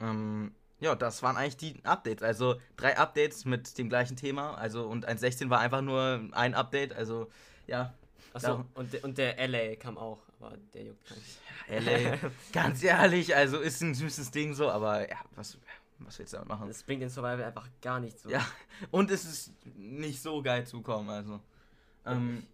Ähm, 0.00 0.54
ja, 0.78 0.94
das 0.94 1.22
waren 1.22 1.36
eigentlich 1.36 1.56
die 1.58 1.84
Updates. 1.84 2.22
Also 2.22 2.56
drei 2.76 2.96
Updates 2.96 3.44
mit 3.44 3.76
dem 3.76 3.88
gleichen 3.88 4.16
Thema. 4.16 4.54
Also 4.54 4.86
und 4.86 5.06
1.16 5.08 5.50
war 5.50 5.60
einfach 5.60 5.82
nur 5.82 6.28
ein 6.32 6.54
Update. 6.54 6.94
Also 6.94 7.28
ja, 7.66 7.92
Achso, 8.32 8.64
und, 8.74 8.92
der- 8.92 9.04
und 9.04 9.18
der 9.18 9.38
LA 9.48 9.74
kam 9.76 9.98
auch, 9.98 10.22
aber 10.40 10.56
der 10.72 10.84
juckt 10.84 11.04
keinen. 11.06 11.84
LA, 11.84 12.16
ganz 12.52 12.82
ehrlich, 12.82 13.34
also 13.34 13.58
ist 13.58 13.82
ein 13.82 13.94
süßes 13.94 14.30
Ding 14.30 14.54
so, 14.54 14.70
aber 14.70 15.08
ja, 15.10 15.16
was, 15.34 15.58
was 15.98 16.18
willst 16.18 16.32
du 16.32 16.36
damit 16.36 16.48
machen? 16.48 16.68
Das 16.68 16.82
bringt 16.82 17.02
den 17.02 17.10
Survival 17.10 17.42
einfach 17.44 17.68
gar 17.82 17.98
nicht 18.00 18.18
so. 18.18 18.30
Ja, 18.30 18.46
und 18.90 19.10
es 19.10 19.24
ist 19.24 19.52
nicht 19.76 20.22
so 20.22 20.42
geil 20.42 20.66
zu 20.66 20.80
kommen, 20.80 21.10
also. 21.10 21.40
Ähm, 22.06 22.46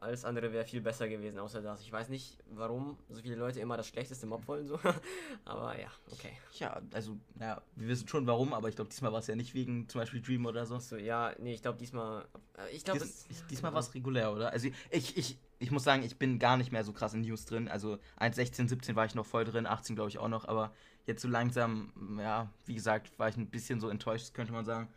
Alles 0.00 0.24
andere 0.24 0.52
wäre 0.52 0.64
viel 0.64 0.80
besser 0.80 1.08
gewesen, 1.08 1.38
außer 1.38 1.62
das. 1.62 1.80
Ich 1.82 1.92
weiß 1.92 2.08
nicht, 2.08 2.36
warum 2.50 2.98
so 3.08 3.22
viele 3.22 3.36
Leute 3.36 3.60
immer 3.60 3.76
das 3.76 3.86
schlechteste 3.86 4.26
Mob 4.26 4.48
wollen, 4.48 4.66
so. 4.66 4.80
aber 5.44 5.78
ja, 5.78 5.86
okay. 6.10 6.32
ja, 6.58 6.80
also, 6.92 7.16
ja, 7.38 7.62
wir 7.76 7.86
wissen 7.88 8.08
schon 8.08 8.26
warum, 8.26 8.52
aber 8.52 8.68
ich 8.68 8.74
glaube, 8.74 8.90
diesmal 8.90 9.12
war 9.12 9.20
es 9.20 9.28
ja 9.28 9.36
nicht 9.36 9.54
wegen 9.54 9.88
zum 9.88 10.00
Beispiel 10.00 10.20
Dream 10.20 10.44
oder 10.46 10.66
so. 10.66 10.78
So, 10.80 10.96
ja, 10.96 11.32
nee, 11.38 11.54
ich 11.54 11.62
glaube 11.62 11.78
diesmal. 11.78 12.26
äh, 12.58 12.74
Ich 12.74 12.84
glaube, 12.84 12.98
Dies, 12.98 13.46
diesmal 13.48 13.72
war 13.74 13.80
es 13.80 13.94
regulär, 13.94 14.32
oder? 14.32 14.50
Also 14.50 14.68
ich, 14.90 15.16
ich, 15.16 15.38
ich 15.60 15.70
muss 15.70 15.84
sagen, 15.84 16.02
ich 16.02 16.18
bin 16.18 16.40
gar 16.40 16.56
nicht 16.56 16.72
mehr 16.72 16.82
so 16.82 16.92
krass 16.92 17.14
in 17.14 17.20
News 17.20 17.44
drin. 17.44 17.68
Also 17.68 17.98
1.16, 18.18 18.68
17 18.68 18.96
war 18.96 19.06
ich 19.06 19.14
noch 19.14 19.26
voll 19.26 19.44
drin, 19.44 19.66
18 19.66 19.94
glaube 19.94 20.10
ich 20.10 20.18
auch 20.18 20.28
noch, 20.28 20.46
aber 20.48 20.72
jetzt 21.06 21.22
so 21.22 21.28
langsam, 21.28 21.92
ja, 22.18 22.50
wie 22.66 22.74
gesagt, 22.74 23.16
war 23.20 23.28
ich 23.28 23.36
ein 23.36 23.50
bisschen 23.50 23.78
so 23.78 23.88
enttäuscht, 23.88 24.34
könnte 24.34 24.52
man 24.52 24.64
sagen. 24.64 24.88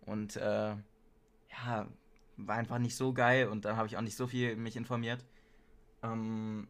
Und 0.00 0.36
äh, 0.36 0.76
ja, 1.50 1.88
war 2.36 2.56
einfach 2.56 2.78
nicht 2.78 2.96
so 2.96 3.12
geil 3.12 3.48
und 3.48 3.64
da 3.64 3.76
habe 3.76 3.86
ich 3.86 3.96
auch 3.96 4.02
nicht 4.02 4.16
so 4.16 4.26
viel 4.26 4.56
mich 4.56 4.76
informiert. 4.76 5.24
Ähm, 6.02 6.68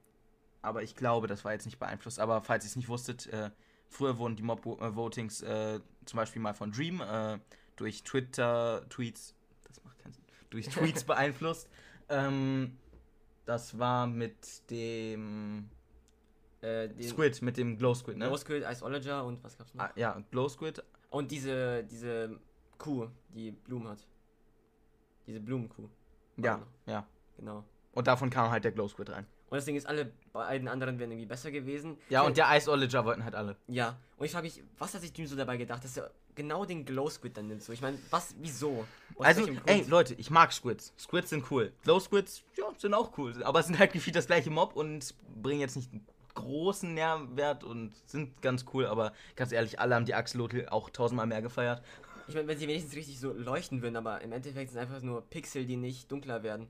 aber 0.63 0.83
ich 0.83 0.97
glaube, 0.97 1.27
das 1.27 1.45
war 1.45 1.53
jetzt 1.53 1.67
nicht 1.67 1.79
beeinflusst. 1.79 2.19
Aber 2.19 2.41
falls 2.41 2.65
ihr 2.65 2.69
es 2.69 2.77
nicht 2.77 2.89
wusstet, 2.89 3.27
äh, 3.29 3.51
früher 3.89 4.19
wurden 4.19 4.37
die 4.37 4.43
Mob-Votings 4.43 5.43
äh, 5.43 5.81
zum 6.05 6.17
Beispiel 6.17 6.43
mal 6.43 6.55
von 6.55 6.73
Dream 6.73 7.01
äh, 7.01 7.39
durch 7.77 8.03
Twitter-Tweets, 8.03 9.35
das 9.65 9.85
macht 9.85 9.99
keinen 9.99 10.13
Sinn, 10.13 10.25
durch 10.51 10.69
Tweets 10.69 11.05
beeinflusst. 11.05 11.69
Ähm, 12.09 12.79
das 13.45 13.79
war 13.79 14.07
mit 14.07 14.69
dem 14.71 15.69
äh, 16.63 16.89
den 16.89 17.09
Squid, 17.09 17.43
mit 17.43 17.57
dem 17.57 17.79
Glow 17.79 17.95
Squid, 17.95 18.17
ne? 18.17 18.27
Glow 18.27 18.37
Squid, 18.37 18.65
Iceologer 18.65 19.25
und 19.25 19.43
was 19.45 19.57
gab's 19.57 19.75
noch? 19.75 19.85
Ah, 19.85 19.93
ja, 19.95 20.21
Glow 20.31 20.49
Squid. 20.49 20.83
Und 21.11 21.31
diese, 21.31 21.85
diese 21.85 22.41
Kuh, 22.79 23.09
die 23.29 23.53
Blumen 23.53 23.89
hat. 23.89 24.07
Diese 25.27 25.41
Blumenkuh. 25.41 25.89
Ja, 26.37 26.61
ja. 26.87 27.07
Genau. 27.39 27.65
Und 27.93 28.07
davon 28.07 28.31
kam 28.31 28.51
halt 28.51 28.65
der 28.65 28.73
Glow 28.73 28.89
Squid 28.89 29.11
rein. 29.11 29.27
Und 29.49 29.57
das 29.57 29.65
Ding 29.65 29.77
ist, 29.77 29.87
alle 29.87 30.11
beiden 30.33 30.69
anderen 30.69 30.99
wären 30.99 31.11
irgendwie 31.13 31.27
besser 31.27 31.51
gewesen. 31.51 31.97
Ja, 32.09 32.23
Ich- 32.23 32.29
und 32.29 32.37
der 32.37 32.55
Ice 32.57 32.71
Olager 32.71 33.05
wollten 33.05 33.25
halt 33.25 33.35
alle. 33.35 33.57
Ja, 33.69 33.97
und 34.17 34.27
ich 34.27 34.33
frage 34.33 34.45
mich, 34.45 34.63
was 34.79 34.93
hat 34.95 35.01
sich 35.03 35.13
Dream 35.13 35.27
so 35.27 35.37
dabei 35.37 35.57
gedacht, 35.57 35.85
dass 35.85 35.97
er 35.97 36.11
genau 36.35 36.65
den 36.65 36.85
Glow 36.85 37.09
Squid 37.09 37.37
dann 37.37 37.47
nimmt? 37.47 37.63
So, 37.63 37.73
ich 37.73 37.81
meine, 37.81 37.99
was, 38.11 38.35
wieso? 38.41 38.85
Aus 39.17 39.27
Also, 39.27 39.47
ey? 39.67 39.85
Leute, 39.89 40.15
ich 40.15 40.31
mag 40.31 40.53
Squids. 40.53 40.93
Squids 40.99 41.31
sind 41.31 41.51
cool. 41.51 41.73
Glow 41.85 42.01
Squids, 42.01 42.43
ja, 42.57 42.65
sind 42.77 42.93
auch 42.95 43.17
cool. 43.19 43.43
Aber 43.45 43.61
es 43.61 43.67
sind 43.67 43.79
halt 43.79 43.93
gefühlt 43.93 44.17
das 44.17 44.27
gleiche 44.27 44.51
Mob 44.51 44.75
und 44.75 45.15
bringen 45.41 45.61
jetzt 45.61 45.77
nicht 45.77 45.91
großen 46.35 46.93
Nährwert 46.93 47.65
und 47.65 47.95
sind 48.07 48.43
ganz 48.43 48.67
cool. 48.75 48.87
Aber 48.87 49.13
ganz 49.37 49.53
ehrlich, 49.53 49.81
alle 49.81 49.95
haben 49.95 50.05
die 50.05 50.15
Axolotl 50.15 50.67
auch 50.71 50.91
tausendmal 50.91 51.27
mehr 51.27 51.41
gefeiert. 51.41 51.83
Ich 52.29 52.35
meine, 52.35 52.49
wenn 52.49 52.59
sie 52.59 52.67
wenigstens 52.67 52.95
richtig 52.95 53.21
so 53.21 53.33
leuchten 53.33 53.83
würden, 53.83 53.97
aber 53.97 54.21
im 54.21 54.33
Endeffekt 54.33 54.71
sind 54.71 54.81
einfach 54.81 55.01
nur 55.03 55.23
Pixel, 55.29 55.65
die 55.67 55.77
nicht 55.77 56.11
dunkler 56.11 56.43
werden. 56.43 56.69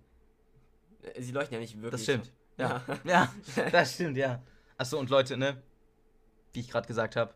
Äh, 1.03 1.23
Sie 1.23 1.33
leuchten 1.33 1.55
ja 1.55 1.61
nicht 1.61 1.77
wirklich. 1.81 1.93
Das 1.93 2.03
stimmt. 2.03 2.33
Ja, 2.59 2.83
ja, 3.05 3.33
das 3.71 3.95
stimmt, 3.95 4.17
ja. 4.17 4.43
Achso, 4.79 4.99
und 4.99 5.11
Leute, 5.11 5.37
ne, 5.37 5.63
wie 6.53 6.61
ich 6.61 6.71
gerade 6.71 6.87
gesagt 6.87 7.17
habe, 7.17 7.35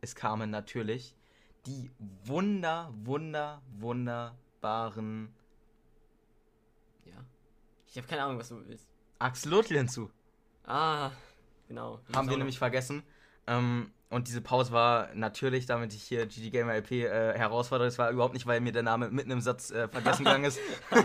es 0.00 0.14
kamen 0.14 0.50
natürlich 0.50 1.14
die 1.66 1.90
wunder, 2.24 2.92
wunder, 3.04 3.62
wunderbaren 3.78 5.34
Ja. 7.04 7.24
Ich 7.86 7.96
habe 7.96 8.06
keine 8.06 8.24
Ahnung, 8.24 8.38
was 8.38 8.48
du 8.48 8.66
willst. 8.66 8.88
Axolotl 9.18 9.76
hinzu. 9.76 10.10
Ah, 10.64 11.10
genau. 11.68 12.00
Haben 12.14 12.30
wir 12.30 12.36
nämlich 12.36 12.58
vergessen. 12.58 13.02
Ähm, 13.46 13.92
und 14.12 14.28
diese 14.28 14.42
Pause 14.42 14.72
war 14.72 15.08
natürlich, 15.14 15.64
damit 15.64 15.94
ich 15.94 16.02
hier 16.02 16.26
GG 16.26 16.50
Gamer 16.50 16.74
LP 16.74 16.90
äh, 16.92 17.32
herausfordere. 17.32 17.88
Es 17.88 17.98
war 17.98 18.10
überhaupt 18.10 18.34
nicht, 18.34 18.46
weil 18.46 18.60
mir 18.60 18.72
der 18.72 18.82
Name 18.82 19.10
mitten 19.10 19.30
im 19.30 19.40
Satz 19.40 19.70
äh, 19.70 19.88
vergessen 19.88 20.24
gegangen 20.24 20.44
ist. 20.44 20.60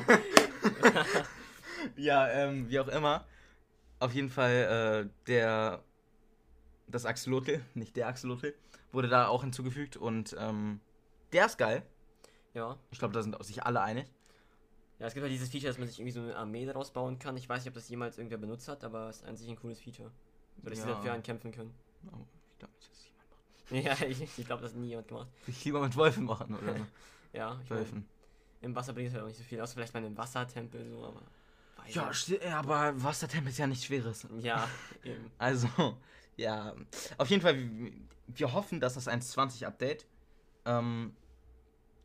ja, 1.95 2.27
ähm, 2.29 2.69
wie 2.69 2.79
auch 2.79 2.89
immer. 2.89 3.25
Auf 3.99 4.13
jeden 4.13 4.29
Fall, 4.29 5.07
äh, 5.07 5.25
der. 5.27 5.83
Das 6.89 7.05
Axolotl, 7.05 7.61
nicht 7.73 7.95
der 7.95 8.07
Axolotl, 8.07 8.53
wurde 8.91 9.09
da 9.09 9.27
auch 9.27 9.43
hinzugefügt 9.43 9.97
und 9.97 10.35
ähm, 10.39 10.79
der 11.33 11.45
ist 11.45 11.57
geil. 11.57 11.83
Ja. 12.53 12.77
Ich 12.91 12.99
glaube, 12.99 13.13
da 13.13 13.21
sind 13.21 13.41
sich 13.43 13.63
alle 13.63 13.81
einig. 13.81 14.05
Ja, 14.99 15.07
es 15.07 15.13
gibt 15.13 15.23
halt 15.23 15.31
dieses 15.31 15.49
Feature, 15.49 15.69
dass 15.69 15.77
man 15.77 15.87
sich 15.87 15.99
irgendwie 15.99 16.13
so 16.13 16.21
eine 16.21 16.35
Armee 16.35 16.65
daraus 16.65 16.91
bauen 16.91 17.19
kann. 17.19 17.37
Ich 17.37 17.47
weiß 17.47 17.63
nicht, 17.63 17.69
ob 17.69 17.75
das 17.75 17.89
jemals 17.89 18.17
irgendwer 18.17 18.37
benutzt 18.37 18.67
hat, 18.67 18.83
aber 18.83 19.09
es 19.09 19.17
ist 19.17 19.25
an 19.25 19.35
sich 19.35 19.49
ein 19.49 19.57
cooles 19.57 19.79
Feature. 19.79 20.11
So, 20.63 20.69
dass 20.69 20.81
sie 20.81 20.87
Ja. 20.87 20.95
dafür 20.95 21.13
einen 21.13 21.23
kämpfen 21.23 21.51
können. 21.51 21.73
Ich 22.57 22.59
glaube 22.59 22.73
nicht, 22.75 22.89
dass 22.89 22.97
das 22.97 23.05
jemand 23.05 23.29
macht. 23.31 24.01
Ja, 24.01 24.07
ich, 24.07 24.39
ich 24.39 24.45
glaube, 24.45 24.61
das 24.63 24.71
hat 24.71 24.79
nie 24.79 24.87
jemand 24.89 25.07
gemacht. 25.07 25.27
Sich 25.45 25.65
lieber 25.65 25.81
mit 25.81 25.95
Wolfen 25.95 26.25
machen 26.25 26.55
oder. 26.55 26.75
Ja, 27.33 27.59
ich 27.63 27.69
mein, 27.69 27.79
Wölfen. 27.79 28.09
im 28.61 28.75
Wasser 28.75 28.93
bringt 28.93 29.09
es 29.09 29.13
halt 29.13 29.23
auch 29.23 29.27
nicht 29.27 29.37
so 29.37 29.43
viel, 29.43 29.59
außer 29.61 29.73
vielleicht 29.75 29.93
mal 29.93 30.03
einen 30.03 30.17
Wassertempel, 30.17 30.89
so, 30.89 31.05
aber. 31.05 31.21
Ja, 31.89 32.09
aber 32.57 33.03
Wassertempel 33.03 33.51
ist 33.51 33.57
ja 33.59 33.67
nichts 33.67 33.85
Schweres. 33.85 34.25
Ja, 34.39 34.67
eben. 35.03 35.29
Also, 35.37 35.67
ja. 36.35 36.73
Auf 37.17 37.29
jeden 37.29 37.41
Fall, 37.41 37.57
wir, 38.27 38.53
hoffen, 38.53 38.79
dass 38.79 38.95
das 38.95 39.07
1.20 39.07 39.65
Update 39.65 40.07
ähm, 40.65 41.15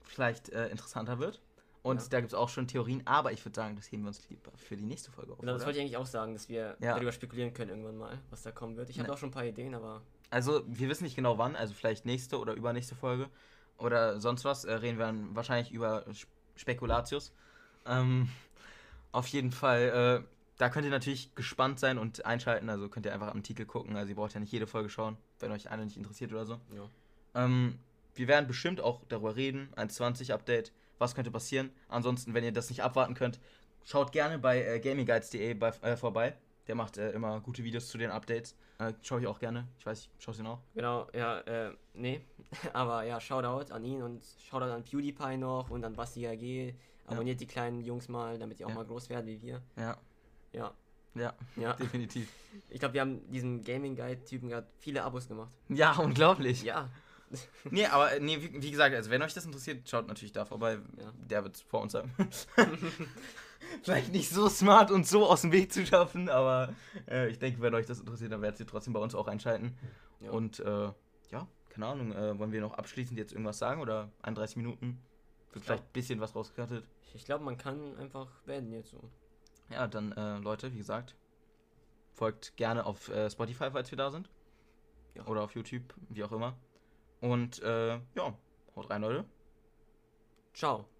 vielleicht 0.02 0.50
äh, 0.50 0.68
interessanter 0.68 1.18
wird. 1.18 1.40
Und 1.82 2.00
Ja. 2.00 2.08
da 2.10 2.20
gibt 2.20 2.32
es 2.32 2.38
auch 2.38 2.48
schon 2.48 2.68
Theorien, 2.68 3.02
aber 3.06 3.32
ich 3.32 3.44
würde 3.44 3.56
sagen, 3.56 3.74
das 3.76 3.90
heben 3.90 4.02
wir 4.02 4.08
uns 4.08 4.28
lieber 4.28 4.52
für 4.56 4.76
die 4.76 4.84
nächste 4.84 5.10
Folge 5.10 5.32
auf. 5.32 5.38
Genau, 5.38 5.54
das 5.54 5.64
wollte 5.64 5.78
ich 5.78 5.84
eigentlich 5.84 5.96
auch 5.96 6.06
sagen, 6.06 6.32
dass 6.34 6.48
wir 6.48 6.76
Ja. 6.80 6.94
darüber 6.94 7.10
spekulieren 7.12 7.54
können 7.54 7.70
irgendwann 7.70 7.96
mal, 7.96 8.20
was 8.30 8.42
da 8.42 8.52
kommen 8.52 8.76
wird. 8.76 8.90
Ich 8.90 8.98
habe 8.98 9.08
Ne. 9.08 9.14
auch 9.14 9.18
schon 9.18 9.30
ein 9.30 9.32
paar 9.32 9.44
Ideen, 9.46 9.74
aber 9.74 10.02
Also, 10.32 10.62
wir 10.66 10.88
wissen 10.88 11.04
nicht 11.04 11.16
genau 11.16 11.38
wann, 11.38 11.56
also 11.56 11.74
vielleicht 11.74 12.06
nächste 12.06 12.38
oder 12.38 12.54
übernächste 12.54 12.94
Folge 12.94 13.28
oder 13.78 14.20
sonst 14.20 14.44
was. 14.44 14.64
Äh, 14.64 14.72
reden 14.74 14.98
wir 14.98 15.06
dann 15.06 15.34
wahrscheinlich 15.36 15.72
über 15.72 16.04
Sp- 16.10 16.30
Spekulatius. 16.56 17.32
Ähm, 17.86 18.28
auf 19.12 19.26
jeden 19.28 19.52
Fall, 19.52 20.22
äh, 20.24 20.28
da 20.58 20.68
könnt 20.70 20.84
ihr 20.84 20.90
natürlich 20.90 21.34
gespannt 21.34 21.78
sein 21.80 21.98
und 21.98 22.24
einschalten. 22.24 22.68
Also 22.70 22.88
könnt 22.88 23.06
ihr 23.06 23.12
einfach 23.12 23.28
am 23.34 23.42
Titel 23.42 23.64
gucken. 23.66 23.96
Also 23.96 24.10
ihr 24.10 24.16
braucht 24.16 24.34
ja 24.34 24.40
nicht 24.40 24.52
jede 24.52 24.66
Folge 24.66 24.88
schauen, 24.90 25.16
wenn 25.40 25.52
euch 25.52 25.70
eine 25.70 25.84
nicht 25.84 25.96
interessiert 25.96 26.32
oder 26.32 26.46
so. 26.46 26.60
ja. 26.74 26.88
Ähm, 27.34 27.78
wir 28.14 28.28
werden 28.28 28.46
bestimmt 28.46 28.80
auch 28.80 29.00
darüber 29.08 29.36
reden. 29.36 29.70
1.20 29.76 30.32
Update. 30.32 30.72
Was 30.98 31.14
könnte 31.14 31.30
passieren? 31.30 31.70
Ansonsten, 31.88 32.34
wenn 32.34 32.44
ihr 32.44 32.52
das 32.52 32.68
nicht 32.68 32.82
abwarten 32.82 33.14
könnt, 33.14 33.40
schaut 33.84 34.12
gerne 34.12 34.38
bei 34.38 34.62
äh, 34.62 34.80
gamingguides.de 34.80 35.58
äh, 35.58 35.96
vorbei. 35.96 36.36
Der 36.68 36.74
macht 36.76 36.96
äh, 36.96 37.10
immer 37.12 37.40
gute 37.40 37.64
Videos 37.64 37.88
zu 37.88 37.98
den 37.98 38.10
Updates. 38.10 38.54
Äh, 38.78 38.92
schaue 39.02 39.20
ich 39.20 39.26
auch 39.26 39.38
gerne. 39.38 39.66
Ich 39.78 39.86
weiß, 39.86 40.08
ich 40.16 40.24
schaue 40.24 40.34
sie 40.34 40.44
auch. 40.44 40.60
Genau, 40.74 41.08
ja, 41.12 41.40
äh, 41.40 41.72
nee. 41.94 42.20
Aber 42.72 43.02
ja, 43.04 43.20
Shoutout 43.20 43.72
an 43.72 43.84
ihn 43.84 44.02
und 44.02 44.22
Shoutout 44.48 44.72
an 44.72 44.84
PewDiePie 44.84 45.36
noch 45.38 45.70
und 45.70 45.84
an 45.84 45.94
Basti 45.94 46.26
AG. 46.26 46.74
Abonniert 47.06 47.40
die 47.40 47.46
kleinen 47.46 47.80
Jungs 47.80 48.08
mal, 48.08 48.38
damit 48.38 48.58
die 48.60 48.64
auch 48.64 48.68
Ja. 48.70 48.74
mal 48.76 48.84
groß 48.86 49.08
werden 49.10 49.26
wie 49.26 49.42
wir. 49.42 49.60
Ja. 49.76 49.96
Ja. 50.52 50.72
Ja, 51.14 51.34
Ja. 51.56 51.72
definitiv. 51.80 52.32
Ich 52.70 52.78
glaube, 52.80 52.94
wir 52.94 53.00
haben 53.02 53.30
diesem 53.30 53.62
Gaming 53.64 53.96
Guide-Typen 53.96 54.48
gerade 54.48 54.66
viele 54.78 55.02
Abos 55.02 55.28
gemacht. 55.28 55.52
Ja, 55.68 55.92
unglaublich. 55.98 56.62
Ja. 56.62 56.88
Nee, 57.70 57.86
aber 57.86 58.12
äh, 58.12 58.20
nee, 58.20 58.40
wie, 58.40 58.62
wie 58.62 58.70
gesagt, 58.70 58.94
also 58.94 59.10
wenn 59.10 59.20
euch 59.22 59.34
das 59.34 59.44
interessiert, 59.44 59.88
schaut 59.88 60.06
natürlich 60.06 60.32
da 60.32 60.44
vorbei. 60.44 60.78
Ja. 60.98 61.12
Der 61.28 61.42
wird 61.44 61.56
vor 61.58 61.82
uns 61.82 61.92
sein. 61.92 62.10
Vielleicht 63.82 64.12
nicht 64.12 64.30
so 64.30 64.48
smart 64.48 64.90
und 64.90 65.06
so 65.06 65.26
aus 65.26 65.42
dem 65.42 65.52
Weg 65.52 65.72
zu 65.72 65.84
schaffen, 65.86 66.28
aber 66.28 66.74
äh, 67.08 67.28
ich 67.28 67.38
denke, 67.38 67.60
wenn 67.60 67.74
euch 67.74 67.86
das 67.86 68.00
interessiert, 68.00 68.32
dann 68.32 68.42
werdet 68.42 68.60
ihr 68.60 68.66
trotzdem 68.66 68.92
bei 68.92 69.00
uns 69.00 69.14
auch 69.14 69.28
einschalten. 69.28 69.76
Ja. 70.20 70.30
Und 70.30 70.60
äh, 70.60 70.90
ja, 71.30 71.48
keine 71.70 71.86
Ahnung, 71.86 72.12
äh, 72.12 72.38
wollen 72.38 72.52
wir 72.52 72.60
noch 72.60 72.74
abschließend 72.74 73.18
jetzt 73.18 73.32
irgendwas 73.32 73.58
sagen 73.58 73.80
oder 73.80 74.10
31 74.22 74.56
Minuten? 74.56 75.02
Wird 75.52 75.64
vielleicht 75.64 75.84
ein 75.84 75.92
bisschen 75.92 76.20
was 76.20 76.34
rausgekattet. 76.34 76.84
Ich 77.14 77.24
glaube, 77.24 77.44
man 77.44 77.58
kann 77.58 77.96
einfach 77.98 78.28
werden 78.46 78.72
jetzt 78.72 78.90
so. 78.90 79.10
Ja, 79.70 79.86
dann 79.86 80.12
äh, 80.12 80.38
Leute, 80.38 80.72
wie 80.72 80.78
gesagt, 80.78 81.14
folgt 82.12 82.56
gerne 82.56 82.86
auf 82.86 83.08
äh, 83.08 83.30
Spotify, 83.30 83.70
falls 83.70 83.90
wir 83.90 83.98
da 83.98 84.10
sind. 84.10 84.30
Ja. 85.14 85.26
Oder 85.26 85.42
auf 85.42 85.54
YouTube, 85.54 85.94
wie 86.08 86.24
auch 86.24 86.32
immer. 86.32 86.56
Und 87.20 87.62
äh, 87.62 87.94
ja, 88.14 88.36
haut 88.76 88.90
rein, 88.90 89.02
Leute. 89.02 89.24
Ciao. 90.54 90.91